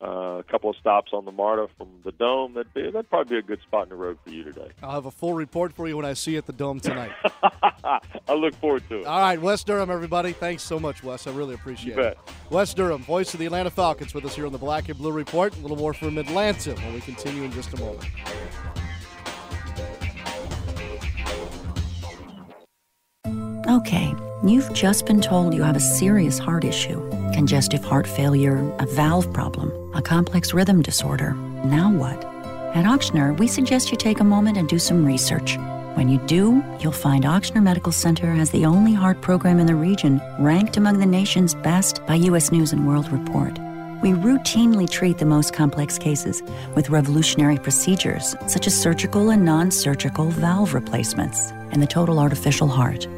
[0.00, 2.54] Uh, a couple of stops on the MARTA from the Dome.
[2.54, 4.68] That'd, be, that'd probably be a good spot in the road for you today.
[4.80, 7.10] I'll have a full report for you when I see you at the Dome tonight.
[7.82, 9.06] I look forward to it.
[9.06, 10.32] All right, Wes Durham, everybody.
[10.32, 11.26] Thanks so much, Wes.
[11.26, 12.18] I really appreciate you it.
[12.50, 15.10] Wes Durham, voice of the Atlanta Falcons, with us here on the Black and Blue
[15.10, 15.56] Report.
[15.56, 18.08] A little more from Atlanta when we continue in just a moment.
[23.68, 27.00] Okay, you've just been told you have a serious heart issue
[27.32, 31.34] congestive heart failure, a valve problem, a complex rhythm disorder.
[31.64, 32.24] Now what?
[32.74, 35.56] At Ochsner, we suggest you take a moment and do some research.
[35.94, 39.74] When you do, you'll find Ochsner Medical Center has the only heart program in the
[39.74, 42.50] region ranked among the nation's best by U.S.
[42.50, 43.58] News and World Report.
[44.02, 46.42] We routinely treat the most complex cases
[46.74, 52.68] with revolutionary procedures such as surgical and non surgical valve replacements and the total artificial
[52.68, 53.08] heart.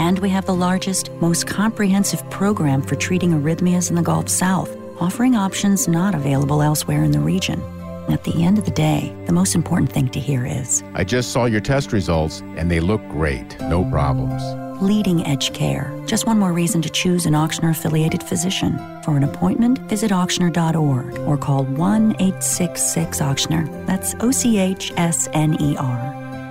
[0.00, 4.74] And we have the largest, most comprehensive program for treating arrhythmias in the Gulf South,
[4.98, 7.60] offering options not available elsewhere in the region.
[8.08, 11.32] At the end of the day, the most important thing to hear is I just
[11.32, 13.60] saw your test results and they look great.
[13.60, 14.42] No problems.
[14.80, 15.92] leading edge care.
[16.06, 18.78] Just one more reason to choose an Ochsner affiliated physician.
[19.04, 23.86] For an appointment, visit Ochsner.org or call 1 866 Ochsner.
[23.86, 25.98] That's O C H S N E R.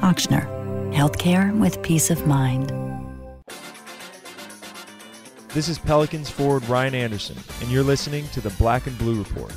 [0.04, 0.46] Ochsner.
[0.94, 2.72] Healthcare with peace of mind.
[5.52, 9.52] This is Pelicans forward Ryan Anderson, and you're listening to the Black and Blue Report.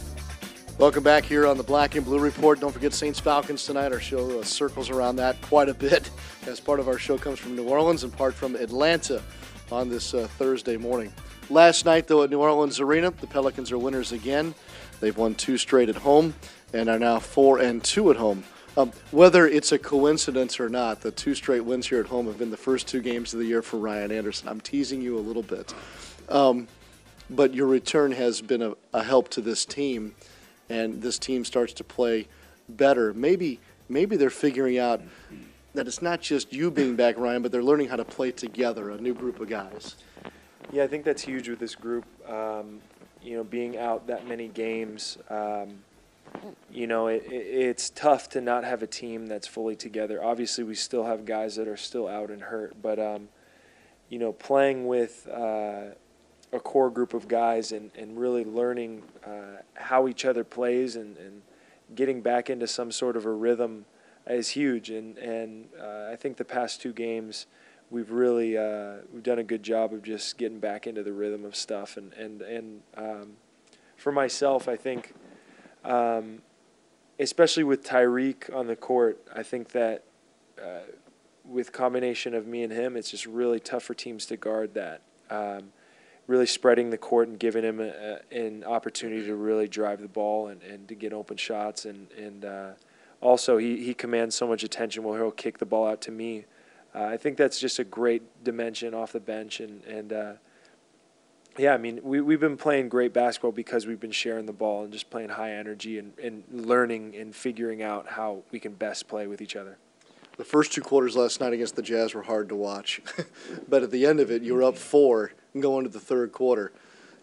[0.79, 2.59] Welcome back here on the Black and Blue Report.
[2.61, 3.93] Don't forget Saints Falcons tonight.
[3.93, 6.11] Our show uh, circles around that quite a bit
[6.47, 9.21] as part of our show comes from New Orleans and part from Atlanta
[9.71, 11.13] on this uh, Thursday morning.
[11.51, 14.55] Last night, though, at New Orleans Arena, the Pelicans are winners again.
[15.01, 16.33] They've won two straight at home
[16.73, 18.45] and are now four and two at home.
[18.77, 22.39] Um, whether it's a coincidence or not, the two straight wins here at home have
[22.39, 24.49] been the first two games of the year for Ryan Anderson.
[24.49, 25.75] I'm teasing you a little bit.
[26.31, 26.69] Um,
[27.29, 30.15] but your return has been a, a help to this team,
[30.71, 32.29] and this team starts to play
[32.69, 33.13] better.
[33.13, 35.03] Maybe maybe they're figuring out
[35.75, 38.91] that it's not just you being back, Ryan, but they're learning how to play together,
[38.91, 39.97] a new group of guys.
[40.71, 42.05] Yeah, I think that's huge with this group.
[42.29, 42.81] Um,
[43.23, 45.79] you know, being out that many games, um,
[46.71, 50.23] you know, it, it, it's tough to not have a team that's fully together.
[50.23, 53.29] Obviously, we still have guys that are still out and hurt, but um,
[54.09, 55.91] you know, playing with uh,
[56.53, 61.17] a core group of guys and, and really learning uh, how each other plays and,
[61.17, 61.43] and
[61.95, 63.85] getting back into some sort of a rhythm
[64.27, 64.91] is huge.
[64.91, 67.47] And and uh, I think the past two games
[67.91, 71.45] we've really uh, we've done a good job of just getting back into the rhythm
[71.45, 71.97] of stuff.
[71.97, 73.33] And and and um,
[73.97, 75.15] for myself, I think,
[75.85, 76.43] um,
[77.19, 80.05] especially with Tyreke on the court, I think that.
[80.63, 80.81] Uh,
[81.45, 85.03] with combination of me and him, it's just really tough for teams to guard that.
[85.31, 85.73] Um,
[86.27, 90.09] really spreading the court and giving him a, a, an opportunity to really drive the
[90.09, 91.85] ball and, and to get open shots.
[91.85, 92.71] And, and uh,
[93.21, 96.45] also, he, he commands so much attention while he'll kick the ball out to me.
[96.95, 99.61] Uh, I think that's just a great dimension off the bench.
[99.61, 100.33] And, and uh,
[101.59, 104.85] yeah, I mean, we, we've been playing great basketball because we've been sharing the ball
[104.85, 109.09] and just playing high energy and, and learning and figuring out how we can best
[109.09, 109.77] play with each other.
[110.39, 113.03] The first two quarters last night against the Jazz were hard to watch,
[113.69, 116.73] but at the end of it, you were up four going into the third quarter.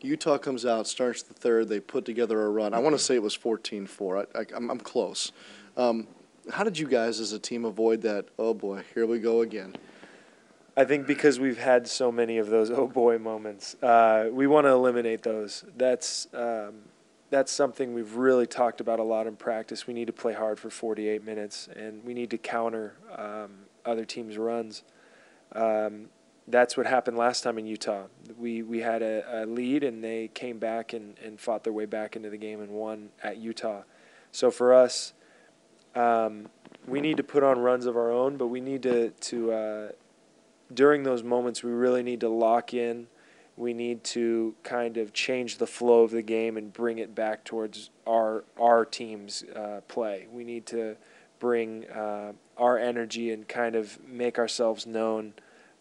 [0.02, 1.68] Utah comes out, starts the third.
[1.68, 2.74] They put together a run.
[2.74, 4.28] I want to say it was 14-4.
[4.36, 5.32] I, am I'm close.
[5.76, 6.08] Um,
[6.52, 8.28] how did you guys, as a team, avoid that?
[8.38, 9.76] Oh boy, here we go again.
[10.78, 14.66] I think because we've had so many of those oh boy moments, uh, we want
[14.66, 15.66] to eliminate those.
[15.76, 16.82] That's um,
[17.30, 19.86] that's something we've really talked about a lot in practice.
[19.86, 23.52] We need to play hard for 48 minutes, and we need to counter um,
[23.86, 24.84] other teams' runs.
[25.54, 26.10] Um,
[26.48, 28.06] that's what happened last time in Utah.
[28.38, 31.86] We we had a, a, lead and they came back and, and fought their way
[31.86, 33.84] back into the game and won at Utah.
[34.32, 35.14] So for us,
[35.96, 36.48] um,
[36.88, 39.90] we need to put on runs of our own, but we need to to uh,
[40.74, 43.08] during those moments we really need to lock in.
[43.58, 47.44] We need to kind of change the flow of the game and bring it back
[47.44, 50.28] towards our our team's uh, play.
[50.32, 50.96] We need to
[51.40, 55.34] bring uh, our energy and kind of make ourselves known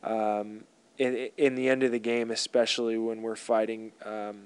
[0.03, 0.64] um,
[0.98, 4.42] in, in the end of the game, especially when we're fighting um,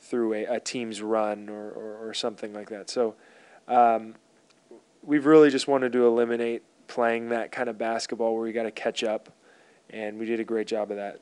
[0.00, 2.88] through a, a, team's run or, or, or, something like that.
[2.88, 3.14] So
[3.66, 4.14] um,
[5.02, 8.70] we've really just wanted to eliminate playing that kind of basketball where we got to
[8.70, 9.32] catch up,
[9.90, 11.20] and we did a great job of that.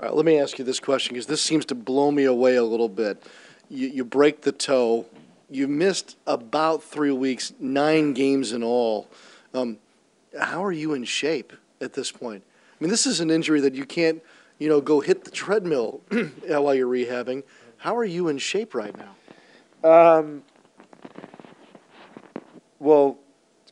[0.00, 2.56] All right, let me ask you this question because this seems to blow me away
[2.56, 3.22] a little bit.
[3.68, 5.06] You, you break the toe
[5.50, 9.08] you missed about three weeks, nine games in all.
[9.54, 9.78] Um,
[10.38, 12.42] how are you in shape at this point?
[12.44, 14.22] I mean, this is an injury that you can't,
[14.58, 16.02] you know, go hit the treadmill
[16.46, 17.44] while you're rehabbing.
[17.78, 19.14] How are you in shape right now?
[19.88, 20.42] Um,
[22.78, 23.18] well,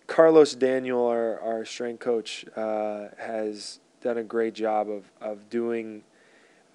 [0.06, 6.02] Carlos Daniel, our, our strength coach, uh, has done a great job of, of doing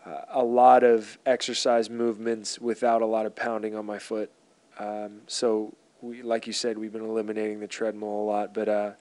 [0.05, 4.31] uh, a lot of exercise movements without a lot of pounding on my foot.
[4.79, 8.91] Um, so, we, like you said, we've been eliminating the treadmill a lot, but uh,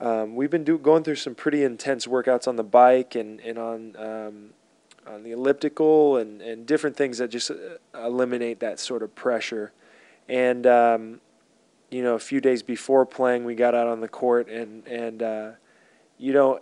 [0.00, 3.58] um, we've been do, going through some pretty intense workouts on the bike and, and
[3.58, 4.50] on um,
[5.06, 7.54] on the elliptical and, and different things that just uh,
[7.94, 9.72] eliminate that sort of pressure.
[10.28, 11.20] And um,
[11.90, 15.22] you know, a few days before playing, we got out on the court and and
[15.22, 15.50] uh,
[16.18, 16.60] you know.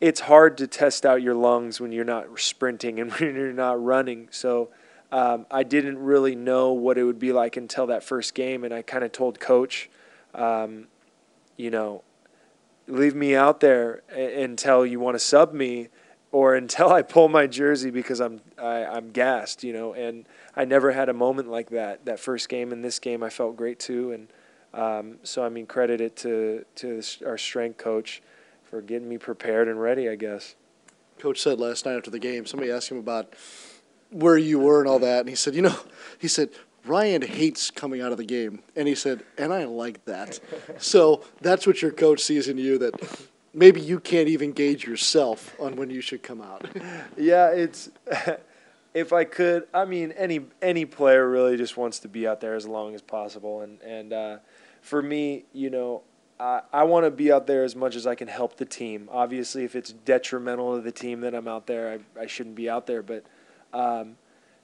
[0.00, 3.52] It, it's hard to test out your lungs when you're not sprinting and when you're
[3.52, 4.28] not running.
[4.30, 4.70] So
[5.12, 8.72] um, I didn't really know what it would be like until that first game, and
[8.72, 9.90] I kind of told coach,
[10.34, 10.86] um,
[11.56, 12.02] you know,
[12.86, 15.88] leave me out there until you want to sub me,
[16.32, 19.94] or until I pull my jersey because I'm I, am i am gassed, you know.
[19.94, 22.04] And I never had a moment like that.
[22.04, 24.28] That first game and this game, I felt great too, and
[24.72, 28.22] um, so I mean, credit it to to our strength coach
[28.70, 30.08] for getting me prepared and ready.
[30.08, 30.54] I guess.
[31.18, 33.34] Coach said last night after the game, somebody asked him about
[34.10, 35.20] where you were and all that.
[35.20, 35.76] And he said, you know,
[36.18, 36.50] he said,
[36.86, 38.62] Ryan hates coming out of the game.
[38.74, 40.40] And he said, and I like that.
[40.78, 42.94] so that's what your coach sees in you that
[43.52, 46.66] maybe you can't even gauge yourself on when you should come out.
[47.16, 47.90] yeah, it's
[48.94, 52.54] if I could, I mean any any player really just wants to be out there
[52.54, 54.36] as long as possible and and uh,
[54.80, 56.02] for me, you know,
[56.40, 59.08] I, I want to be out there as much as I can help the team.
[59.12, 62.68] Obviously, if it's detrimental to the team that I'm out there, I, I shouldn't be
[62.70, 63.24] out there, but
[63.74, 64.16] um,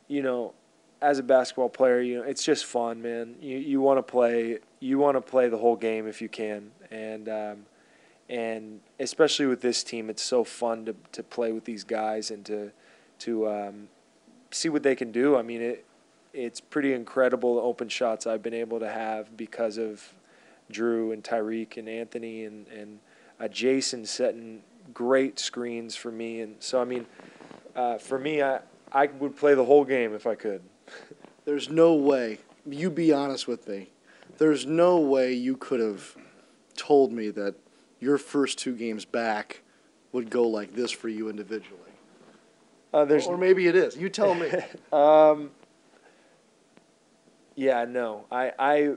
[0.09, 0.55] you know,
[1.03, 3.37] as a basketball player, you know, it's just fun, man.
[3.41, 6.71] You you want to play, you want to play the whole game if you can,
[6.91, 7.67] and um,
[8.31, 12.45] and especially with this team, it's so fun to to play with these guys and
[12.47, 12.73] to
[13.21, 13.89] to um,
[14.51, 15.37] see what they can do.
[15.37, 15.85] I mean, it
[16.33, 20.15] it's pretty incredible the open shots I've been able to have because of
[20.71, 22.99] Drew and Tyreke and Anthony and and
[23.41, 24.63] uh, Jason setting
[24.95, 27.07] great screens for me, and so I mean,
[27.75, 28.61] uh, for me, I
[28.93, 30.63] I would play the whole game if I could.
[31.45, 32.39] There's no way.
[32.69, 33.91] You be honest with me.
[34.39, 36.17] There's no way you could have
[36.77, 37.55] told me that
[38.01, 39.63] your first two games back
[40.13, 41.81] would go like this for you individually.
[42.93, 43.97] Uh, there's or maybe it is.
[43.97, 44.51] You tell me.
[44.93, 45.51] um,
[47.55, 48.25] yeah, no.
[48.31, 48.95] I, I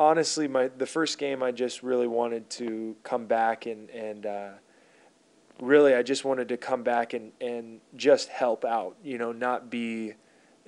[0.00, 4.48] honestly, my the first game, I just really wanted to come back and and uh,
[5.60, 9.70] really I just wanted to come back and, and just help out, you know, not
[9.70, 10.14] be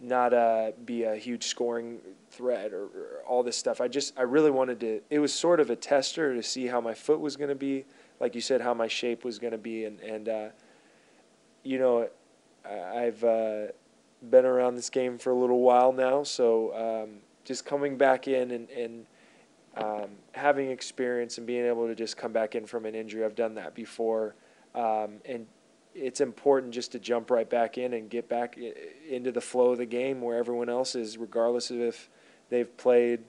[0.01, 1.99] not uh, be a huge scoring
[2.31, 3.81] threat or, or, all this stuff.
[3.81, 5.01] I just I really wanted to.
[5.11, 7.87] It was sort of a tester to see how my foot was going to be,
[8.21, 10.49] like you said, how my shape was going to be, and and uh,
[11.63, 12.09] you know,
[12.65, 13.69] I've uh,
[14.29, 18.51] been around this game for a little while now, so um, just coming back in
[18.51, 19.07] and and
[19.77, 23.25] um, having experience and being able to just come back in from an injury.
[23.25, 24.35] I've done that before.
[24.75, 25.47] Um, and
[25.95, 28.59] it's important just to jump right back in and get back
[29.09, 32.09] into the flow of the game where everyone else is, regardless of if
[32.49, 33.21] they've played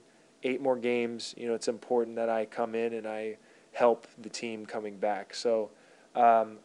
[0.43, 1.34] eight more games.
[1.38, 3.38] You know, it's important that I come in and I
[3.73, 5.34] help the team coming back.
[5.34, 5.71] So,
[6.15, 6.57] um,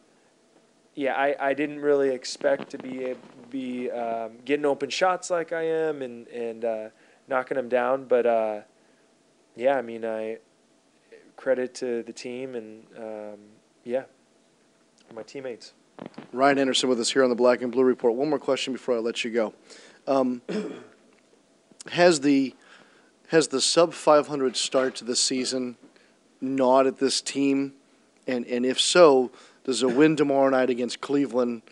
[0.95, 3.13] yeah, I, I didn't really expect to be
[3.49, 6.89] be um, getting open shots like I am and and uh,
[7.27, 8.59] knocking them down, but uh,
[9.59, 10.37] yeah, I mean, I
[11.35, 13.39] credit to the team and um,
[13.83, 14.03] yeah
[15.13, 15.73] my teammates.
[16.31, 18.13] Ryan Anderson with us here on the Black and Blue Report.
[18.13, 19.53] One more question before I let you go.
[20.07, 20.41] Um,
[21.91, 22.55] has the
[23.29, 25.77] has the sub 500 start to the season
[26.41, 27.73] gnawed at this team,
[28.27, 29.31] and and if so,
[29.65, 31.63] Does a win tomorrow night against Cleveland,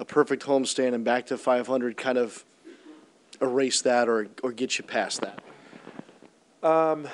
[0.00, 2.44] a perfect homestand, and back to 500 kind of
[3.40, 5.40] erase that or, or get you past that?
[6.62, 7.08] Um,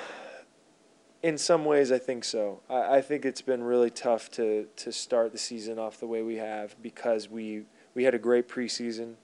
[1.21, 2.61] in some ways, I think so.
[2.69, 6.21] I, I think it's been really tough to, to start the season off the way
[6.21, 7.63] we have because we,
[7.95, 9.15] we had a great preseason.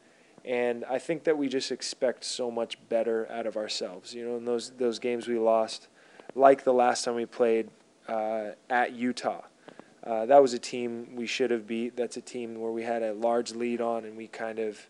[0.46, 4.14] And I think that we just expect so much better out of ourselves.
[4.14, 5.90] You know, in those, those games we lost,
[6.36, 7.70] like the last time we played
[8.08, 9.42] uh, at Utah,
[10.04, 11.98] uh, that was a team we should have beat.
[11.98, 14.90] That's a team where we had a large lead on, and we kind of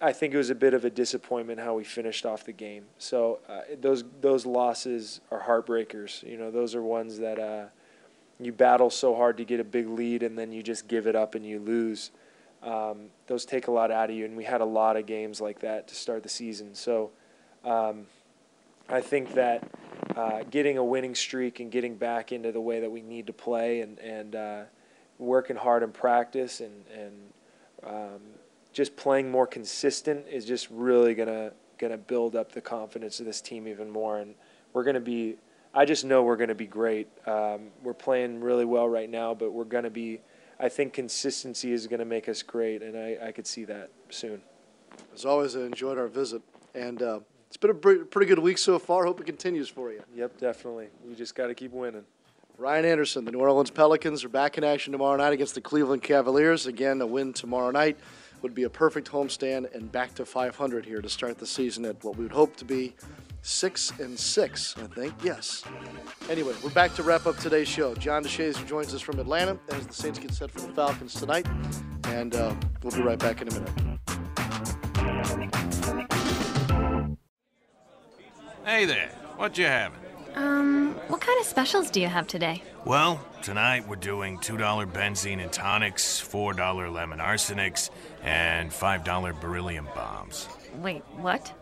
[0.00, 2.86] I think it was a bit of a disappointment how we finished off the game.
[2.98, 6.28] So uh, those those losses are heartbreakers.
[6.28, 7.66] You know, those are ones that uh,
[8.40, 11.14] you battle so hard to get a big lead, and then you just give it
[11.14, 12.10] up and you lose.
[12.62, 15.40] Um, those take a lot out of you, and we had a lot of games
[15.40, 16.74] like that to start the season.
[16.74, 17.10] So
[17.64, 18.06] um,
[18.88, 19.70] I think that
[20.16, 23.32] uh, getting a winning streak and getting back into the way that we need to
[23.32, 24.62] play, and and uh,
[25.18, 27.12] working hard in practice, and and
[27.84, 28.20] um,
[28.76, 33.40] just playing more consistent is just really gonna gonna build up the confidence of this
[33.40, 34.18] team even more.
[34.18, 34.34] And
[34.74, 35.36] we're gonna be.
[35.72, 37.08] I just know we're gonna be great.
[37.26, 40.20] Um, we're playing really well right now, but we're gonna be.
[40.60, 44.42] I think consistency is gonna make us great, and I, I could see that soon.
[45.14, 46.42] As always, I enjoyed our visit,
[46.74, 49.06] and uh, it's been a pretty good week so far.
[49.06, 50.02] Hope it continues for you.
[50.14, 50.88] Yep, definitely.
[51.06, 52.04] We just got to keep winning.
[52.58, 56.02] Ryan Anderson, the New Orleans Pelicans are back in action tomorrow night against the Cleveland
[56.02, 56.66] Cavaliers.
[56.66, 57.98] Again, a win tomorrow night
[58.46, 62.04] would be a perfect homestand and back to 500 here to start the season at
[62.04, 62.94] what we would hope to be
[63.42, 65.14] six and six, I think.
[65.20, 65.64] Yes.
[66.30, 67.96] Anyway, we're back to wrap up today's show.
[67.96, 71.48] John DeShazier joins us from Atlanta as the Saints get set for the Falcons tonight,
[72.04, 73.70] and uh, we'll be right back in a minute.
[78.64, 79.98] Hey there, what you having?
[80.36, 82.62] Um, what kind of specials do you have today?
[82.86, 87.90] Well, tonight we're doing $2 benzene and tonics, $4 lemon arsenics,
[88.22, 90.48] and $5 beryllium bombs.
[90.76, 91.52] Wait, what?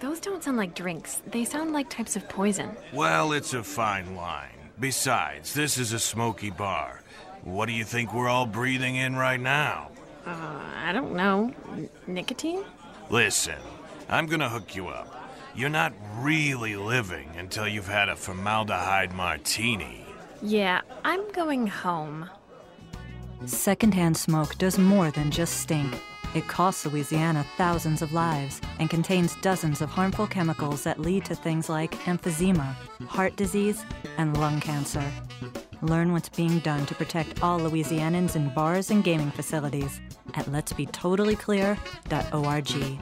[0.00, 1.22] Those don't sound like drinks.
[1.26, 2.76] They sound like types of poison.
[2.92, 4.52] Well, it's a fine line.
[4.78, 7.00] Besides, this is a smoky bar.
[7.42, 9.88] What do you think we're all breathing in right now?
[10.26, 11.54] Uh, I don't know.
[11.70, 12.64] N- nicotine?
[13.08, 13.56] Listen,
[14.10, 15.32] I'm gonna hook you up.
[15.54, 20.04] You're not really living until you've had a formaldehyde martini.
[20.42, 22.30] Yeah, I'm going home.
[23.44, 25.94] Secondhand smoke does more than just stink.
[26.34, 31.34] It costs Louisiana thousands of lives and contains dozens of harmful chemicals that lead to
[31.34, 32.74] things like emphysema,
[33.06, 33.84] heart disease,
[34.16, 35.04] and lung cancer.
[35.82, 40.00] Learn what's being done to protect all Louisianans in bars and gaming facilities
[40.34, 42.98] at letsbetotallyclear.org.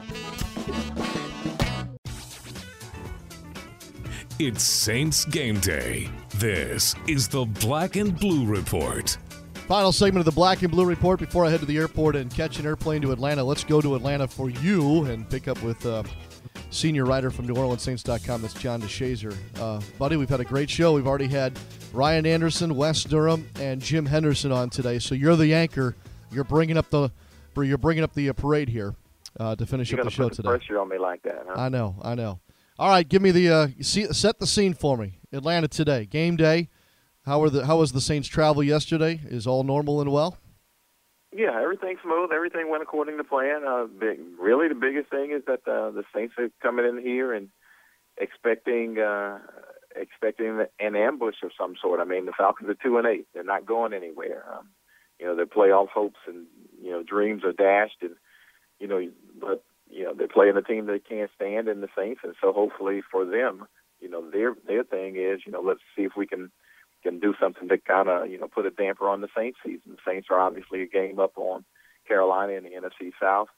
[4.40, 6.08] It's Saints game day.
[6.38, 9.18] This is the Black and Blue Report.
[9.66, 12.32] Final segment of the Black and Blue Report before I head to the airport and
[12.32, 13.42] catch an airplane to Atlanta.
[13.42, 16.04] Let's go to Atlanta for you and pick up with uh,
[16.70, 18.42] senior writer from NewOrleansSaints.com.
[18.42, 19.36] That's John DeShazier.
[19.58, 20.92] Uh, buddy, we've had a great show.
[20.92, 21.58] We've already had
[21.92, 25.00] Ryan Anderson, Wes Durham, and Jim Henderson on today.
[25.00, 25.96] So you're the anchor.
[26.30, 27.10] You're bringing up the
[27.56, 28.94] you're bringing up the uh, parade here
[29.40, 30.50] uh, to finish you're up the show today.
[30.50, 31.60] Pressure on me like that, huh?
[31.60, 32.38] I know, I know.
[32.78, 35.18] All right, give me the uh, set the scene for me.
[35.32, 36.68] Atlanta today, game day.
[37.26, 39.20] How were the how was the Saints' travel yesterday?
[39.24, 40.38] Is all normal and well?
[41.34, 42.30] Yeah, everything's smooth.
[42.32, 43.62] Everything went according to plan.
[43.66, 47.34] Uh, big, really, the biggest thing is that uh, the Saints are coming in here
[47.34, 47.48] and
[48.16, 49.40] expecting uh,
[49.96, 51.98] expecting an ambush of some sort.
[51.98, 53.26] I mean, the Falcons are two and eight.
[53.34, 54.44] They're not going anywhere.
[54.56, 54.68] Um,
[55.18, 56.46] you know, their playoff hopes and
[56.80, 58.14] you know dreams are dashed, and
[58.78, 59.04] you know,
[59.40, 62.52] but you know they're playing a team they can't stand in the Saints, and so
[62.52, 63.66] hopefully for them,
[64.00, 66.50] you know their their thing is you know let's see if we can
[67.02, 69.82] can do something to kind of you know put a damper on the Saints season.
[69.86, 71.64] The Saints are obviously a game up on
[72.06, 73.48] Carolina in the NFC South,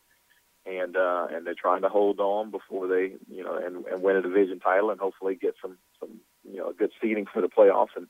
[0.67, 4.17] and uh, and they're trying to hold on before they you know and, and win
[4.17, 7.97] a division title and hopefully get some some you know good seeding for the playoffs.
[7.97, 8.09] And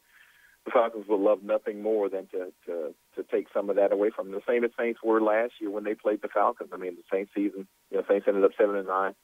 [0.64, 4.10] the Falcons would love nothing more than to to to take some of that away
[4.14, 4.40] from them.
[4.40, 6.70] The same as Saints were last year when they played the Falcons.
[6.72, 9.14] I mean, the Saints season, you know, Saints ended up seven and nine.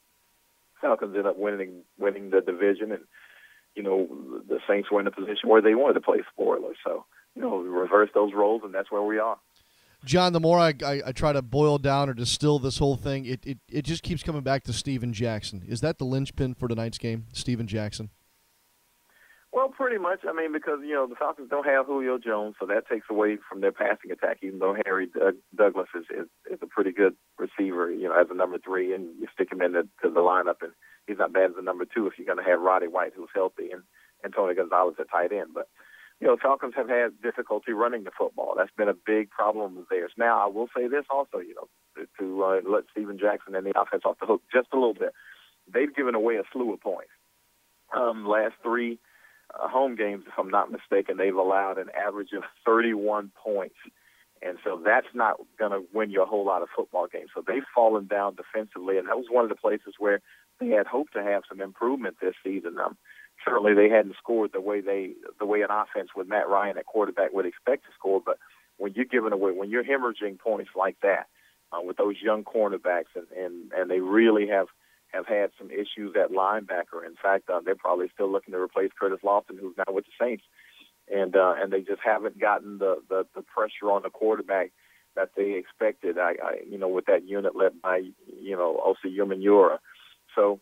[0.80, 3.04] Falcons ended up winning winning the division, and
[3.74, 4.08] you know
[4.48, 6.74] the Saints were in a position where they wanted to play spoiler.
[6.84, 9.38] So you know, reverse those roles, and that's where we are.
[10.04, 13.26] John, the more I, I, I, try to boil down or distill this whole thing,
[13.26, 15.64] it, it, it just keeps coming back to Steven Jackson.
[15.66, 18.10] Is that the linchpin for tonight's game, Steven Jackson?
[19.56, 20.20] Well, pretty much.
[20.28, 23.38] I mean, because you know the Falcons don't have Julio Jones, so that takes away
[23.48, 24.40] from their passing attack.
[24.42, 28.26] Even though Harry Doug- Douglas is, is is a pretty good receiver, you know, as
[28.30, 30.72] a number three, and you stick him into the, the lineup, and
[31.06, 33.30] he's not bad as a number two if you're going to have Roddy White, who's
[33.34, 33.80] healthy, and
[34.22, 35.54] and Tony Gonzalez at tight end.
[35.54, 35.68] But
[36.20, 38.56] you know, Falcons have had difficulty running the football.
[38.58, 40.12] That's been a big problem of theirs.
[40.18, 43.64] Now, I will say this also, you know, to, to uh, let Steven Jackson and
[43.64, 45.14] the offense off the hook just a little bit.
[45.72, 47.08] They've given away a slew of points.
[47.96, 48.98] Um, last three
[49.58, 53.76] home games, if I'm not mistaken, they've allowed an average of 31 points.
[54.42, 57.30] And so that's not going to win you a whole lot of football games.
[57.34, 60.20] So they've fallen down defensively, and that was one of the places where
[60.60, 62.78] they had hoped to have some improvement this season.
[62.78, 62.96] Um,
[63.44, 66.86] certainly they hadn't scored the way they the way an offense with Matt Ryan at
[66.86, 68.20] quarterback would expect to score.
[68.24, 68.38] But
[68.76, 71.26] when you're giving away when you're hemorrhaging points like that
[71.72, 74.66] uh, with those young cornerbacks and, and and they really have
[75.16, 77.04] have had some issues at linebacker.
[77.04, 80.12] In fact, uh, they're probably still looking to replace Curtis Lofton, who's now with the
[80.24, 80.44] Saints,
[81.12, 84.70] and uh, and they just haven't gotten the, the the pressure on the quarterback
[85.14, 86.18] that they expected.
[86.18, 88.02] I, I you know with that unit led by
[88.40, 89.78] you know Osi Umenyiora.
[90.34, 90.60] So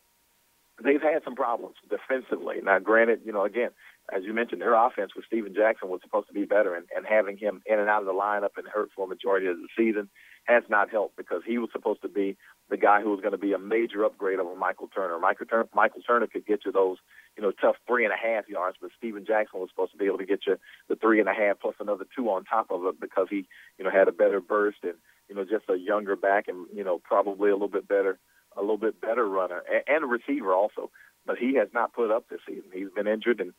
[0.83, 2.57] they've had some problems defensively.
[2.63, 3.71] Now, granted, you know, again,
[4.13, 7.07] as you mentioned, their offense with Steven Jackson was supposed to be better, and, and
[7.07, 9.69] having him in and out of the lineup and hurt for a majority of the
[9.77, 10.11] season
[10.45, 12.37] has not helped because he was supposed to be
[12.69, 15.19] the guy who was going to be a major upgrade over Michael Turner.
[15.19, 16.99] Michael Turner, Michael Turner could get you those,
[17.37, 20.05] you know, tough three and a half yards, but Steven Jackson was supposed to be
[20.05, 22.85] able to get you the three and a half plus another two on top of
[22.85, 23.47] it because he,
[23.79, 24.95] you know, had a better burst and,
[25.31, 28.19] you know, just a younger back and, you know, probably a little bit better
[28.57, 30.91] a little bit better runner and, and a receiver also.
[31.27, 32.71] But he has not put up this season.
[32.73, 33.53] He's been injured and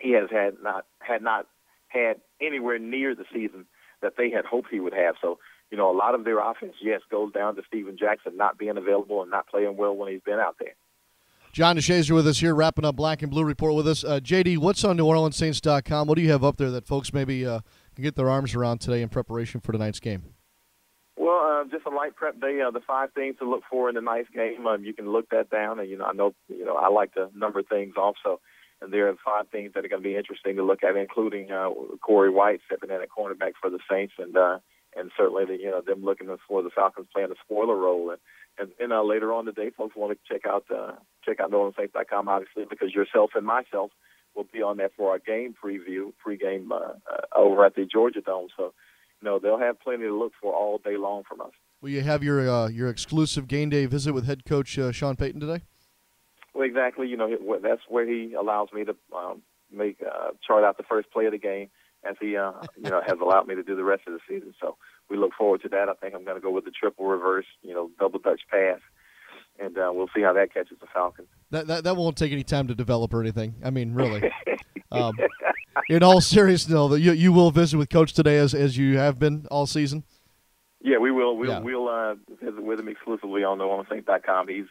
[0.00, 1.46] he has had not had not
[1.88, 3.66] had anywhere near the season
[4.02, 5.16] that they had hoped he would have.
[5.20, 5.38] So,
[5.70, 8.76] you know, a lot of their offense, yes, goes down to Steven Jackson not being
[8.76, 10.74] available and not playing well when he's been out there.
[11.52, 14.04] John DeShazier with us here, wrapping up Black and Blue Report with us.
[14.04, 16.06] Uh, JD, what's on NewOrleansSaints.com?
[16.06, 17.60] What do you have up there that folks maybe uh,
[17.96, 20.22] can get their arms around today in preparation for tonight's game?
[21.16, 22.60] Well, uh, just a light prep day.
[22.60, 24.64] Uh, the five things to look for in the nice game.
[24.64, 27.14] Um, you can look that down, and you know, I know, you know, I like
[27.14, 28.14] to number things off.
[28.22, 28.40] So,
[28.88, 31.68] there are five things that are going to be interesting to look at, including uh,
[32.00, 34.58] Corey White stepping in at cornerback for the Saints, and uh,
[34.96, 38.10] and certainly the, you know them looking for the Falcons playing a spoiler role.
[38.10, 38.20] And
[38.58, 40.92] and, and uh, later on today, folks want to check out uh,
[41.24, 43.90] check out NewOrleansSaints.com, obviously, because yourself and myself
[44.34, 48.20] will be on there for our game preview, pregame uh, uh, over at the Georgia
[48.20, 48.48] Dome.
[48.56, 48.72] So
[49.20, 51.52] you know they'll have plenty to look for all day long from us.
[51.80, 55.16] Will you have your uh, your exclusive game day visit with head coach uh, Sean
[55.16, 55.62] Payton today?
[56.54, 57.08] Well, exactly.
[57.08, 59.42] You know that's where he allows me to um,
[59.72, 61.70] make uh, chart out the first play of the game,
[62.08, 64.54] as he uh, you know has allowed me to do the rest of the season.
[64.60, 64.76] So
[65.08, 65.88] we look forward to that.
[65.88, 68.80] I think I'm going to go with the triple reverse, you know, double touch pass,
[69.58, 71.28] and uh, we'll see how that catches the Falcons.
[71.50, 73.54] That, that that won't take any time to develop or anything.
[73.64, 74.30] I mean, really.
[74.92, 75.16] um,
[75.88, 79.18] in all seriousness, though, you you will visit with Coach today as as you have
[79.18, 80.04] been all season.
[80.82, 81.36] Yeah, we will.
[81.36, 81.58] We'll, Yeah.
[81.60, 84.48] we'll uh, visit with him exclusively on the NewOrleansSaints.com.
[84.48, 84.64] He's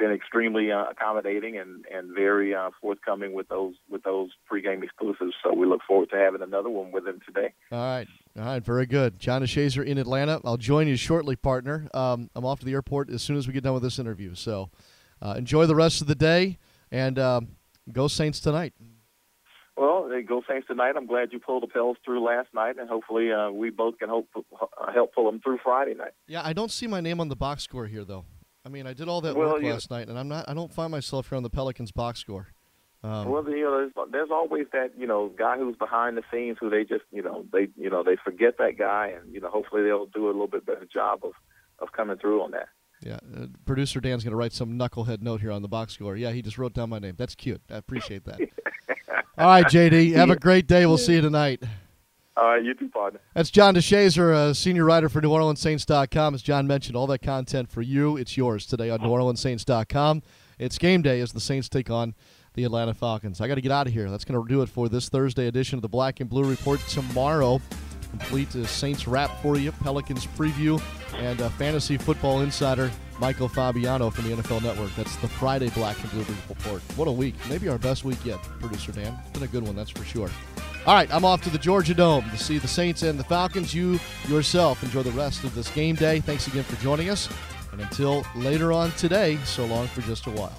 [0.00, 5.34] been extremely uh, accommodating and and very uh, forthcoming with those with those pregame exclusives.
[5.44, 7.52] So we look forward to having another one with him today.
[7.70, 8.08] All right.
[8.36, 8.64] All right.
[8.64, 9.20] Very good.
[9.20, 10.40] John DeShazier in Atlanta.
[10.44, 11.88] I'll join you shortly, partner.
[11.94, 14.34] Um, I'm off to the airport as soon as we get done with this interview.
[14.34, 14.70] So
[15.22, 16.58] uh, enjoy the rest of the day
[16.90, 17.48] and um,
[17.92, 18.72] go Saints tonight.
[19.76, 20.94] Well, go Saints tonight.
[20.96, 24.08] I'm glad you pulled the Pels through last night, and hopefully uh, we both can
[24.08, 26.12] hope uh, help pull them through Friday night.
[26.26, 28.24] Yeah, I don't see my name on the box score here, though.
[28.64, 30.48] I mean, I did all that Well, work you- last night, and I'm not.
[30.48, 32.48] I don't find myself here on the Pelicans box score.
[33.02, 36.58] Um, well, you know, there's, there's always that you know guy who's behind the scenes
[36.60, 39.48] who they just you know they you know they forget that guy, and you know
[39.48, 41.32] hopefully they'll do a little bit better job of
[41.78, 42.68] of coming through on that.
[43.00, 46.14] yeah, uh, producer Dan's going to write some knucklehead note here on the box score.
[46.14, 47.14] Yeah, he just wrote down my name.
[47.16, 47.62] That's cute.
[47.70, 48.38] I appreciate that.
[49.38, 50.12] all right, JD.
[50.16, 50.84] Have a great day.
[50.84, 51.62] We'll see you tonight.
[52.40, 53.20] All right, you too, partner.
[53.34, 56.34] That's John DeShazier, a senior writer for NewOrleansSaints.com.
[56.34, 60.22] As John mentioned, all that content for you, it's yours today on NewOrleansSaints.com.
[60.58, 62.14] It's game day as the Saints take on
[62.54, 63.42] the Atlanta Falcons.
[63.42, 64.10] I got to get out of here.
[64.10, 66.80] That's going to do it for this Thursday edition of the Black and Blue Report.
[66.88, 67.60] Tomorrow,
[68.10, 70.80] complete uh, Saints wrap for you, Pelicans preview,
[71.16, 74.94] and uh, fantasy football insider Michael Fabiano from the NFL Network.
[74.96, 76.80] That's the Friday Black and Blue Report.
[76.96, 77.34] What a week.
[77.50, 79.14] Maybe our best week yet, producer Dan.
[79.20, 80.30] It's been a good one, that's for sure.
[80.86, 83.74] All right, I'm off to the Georgia Dome to see the Saints and the Falcons.
[83.74, 86.20] You yourself enjoy the rest of this game day.
[86.20, 87.28] Thanks again for joining us.
[87.72, 90.58] And until later on today, so long for just a while.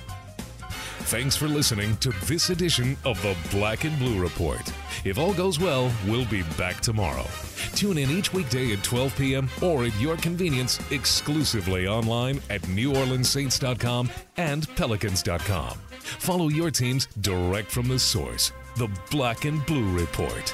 [1.05, 4.61] Thanks for listening to this edition of the Black and Blue Report.
[5.03, 7.25] If all goes well, we'll be back tomorrow.
[7.73, 9.49] Tune in each weekday at 12 p.m.
[9.61, 15.77] or at your convenience exclusively online at NewOrleansSaints.com and Pelicans.com.
[15.89, 20.53] Follow your teams direct from the source, the Black and Blue Report.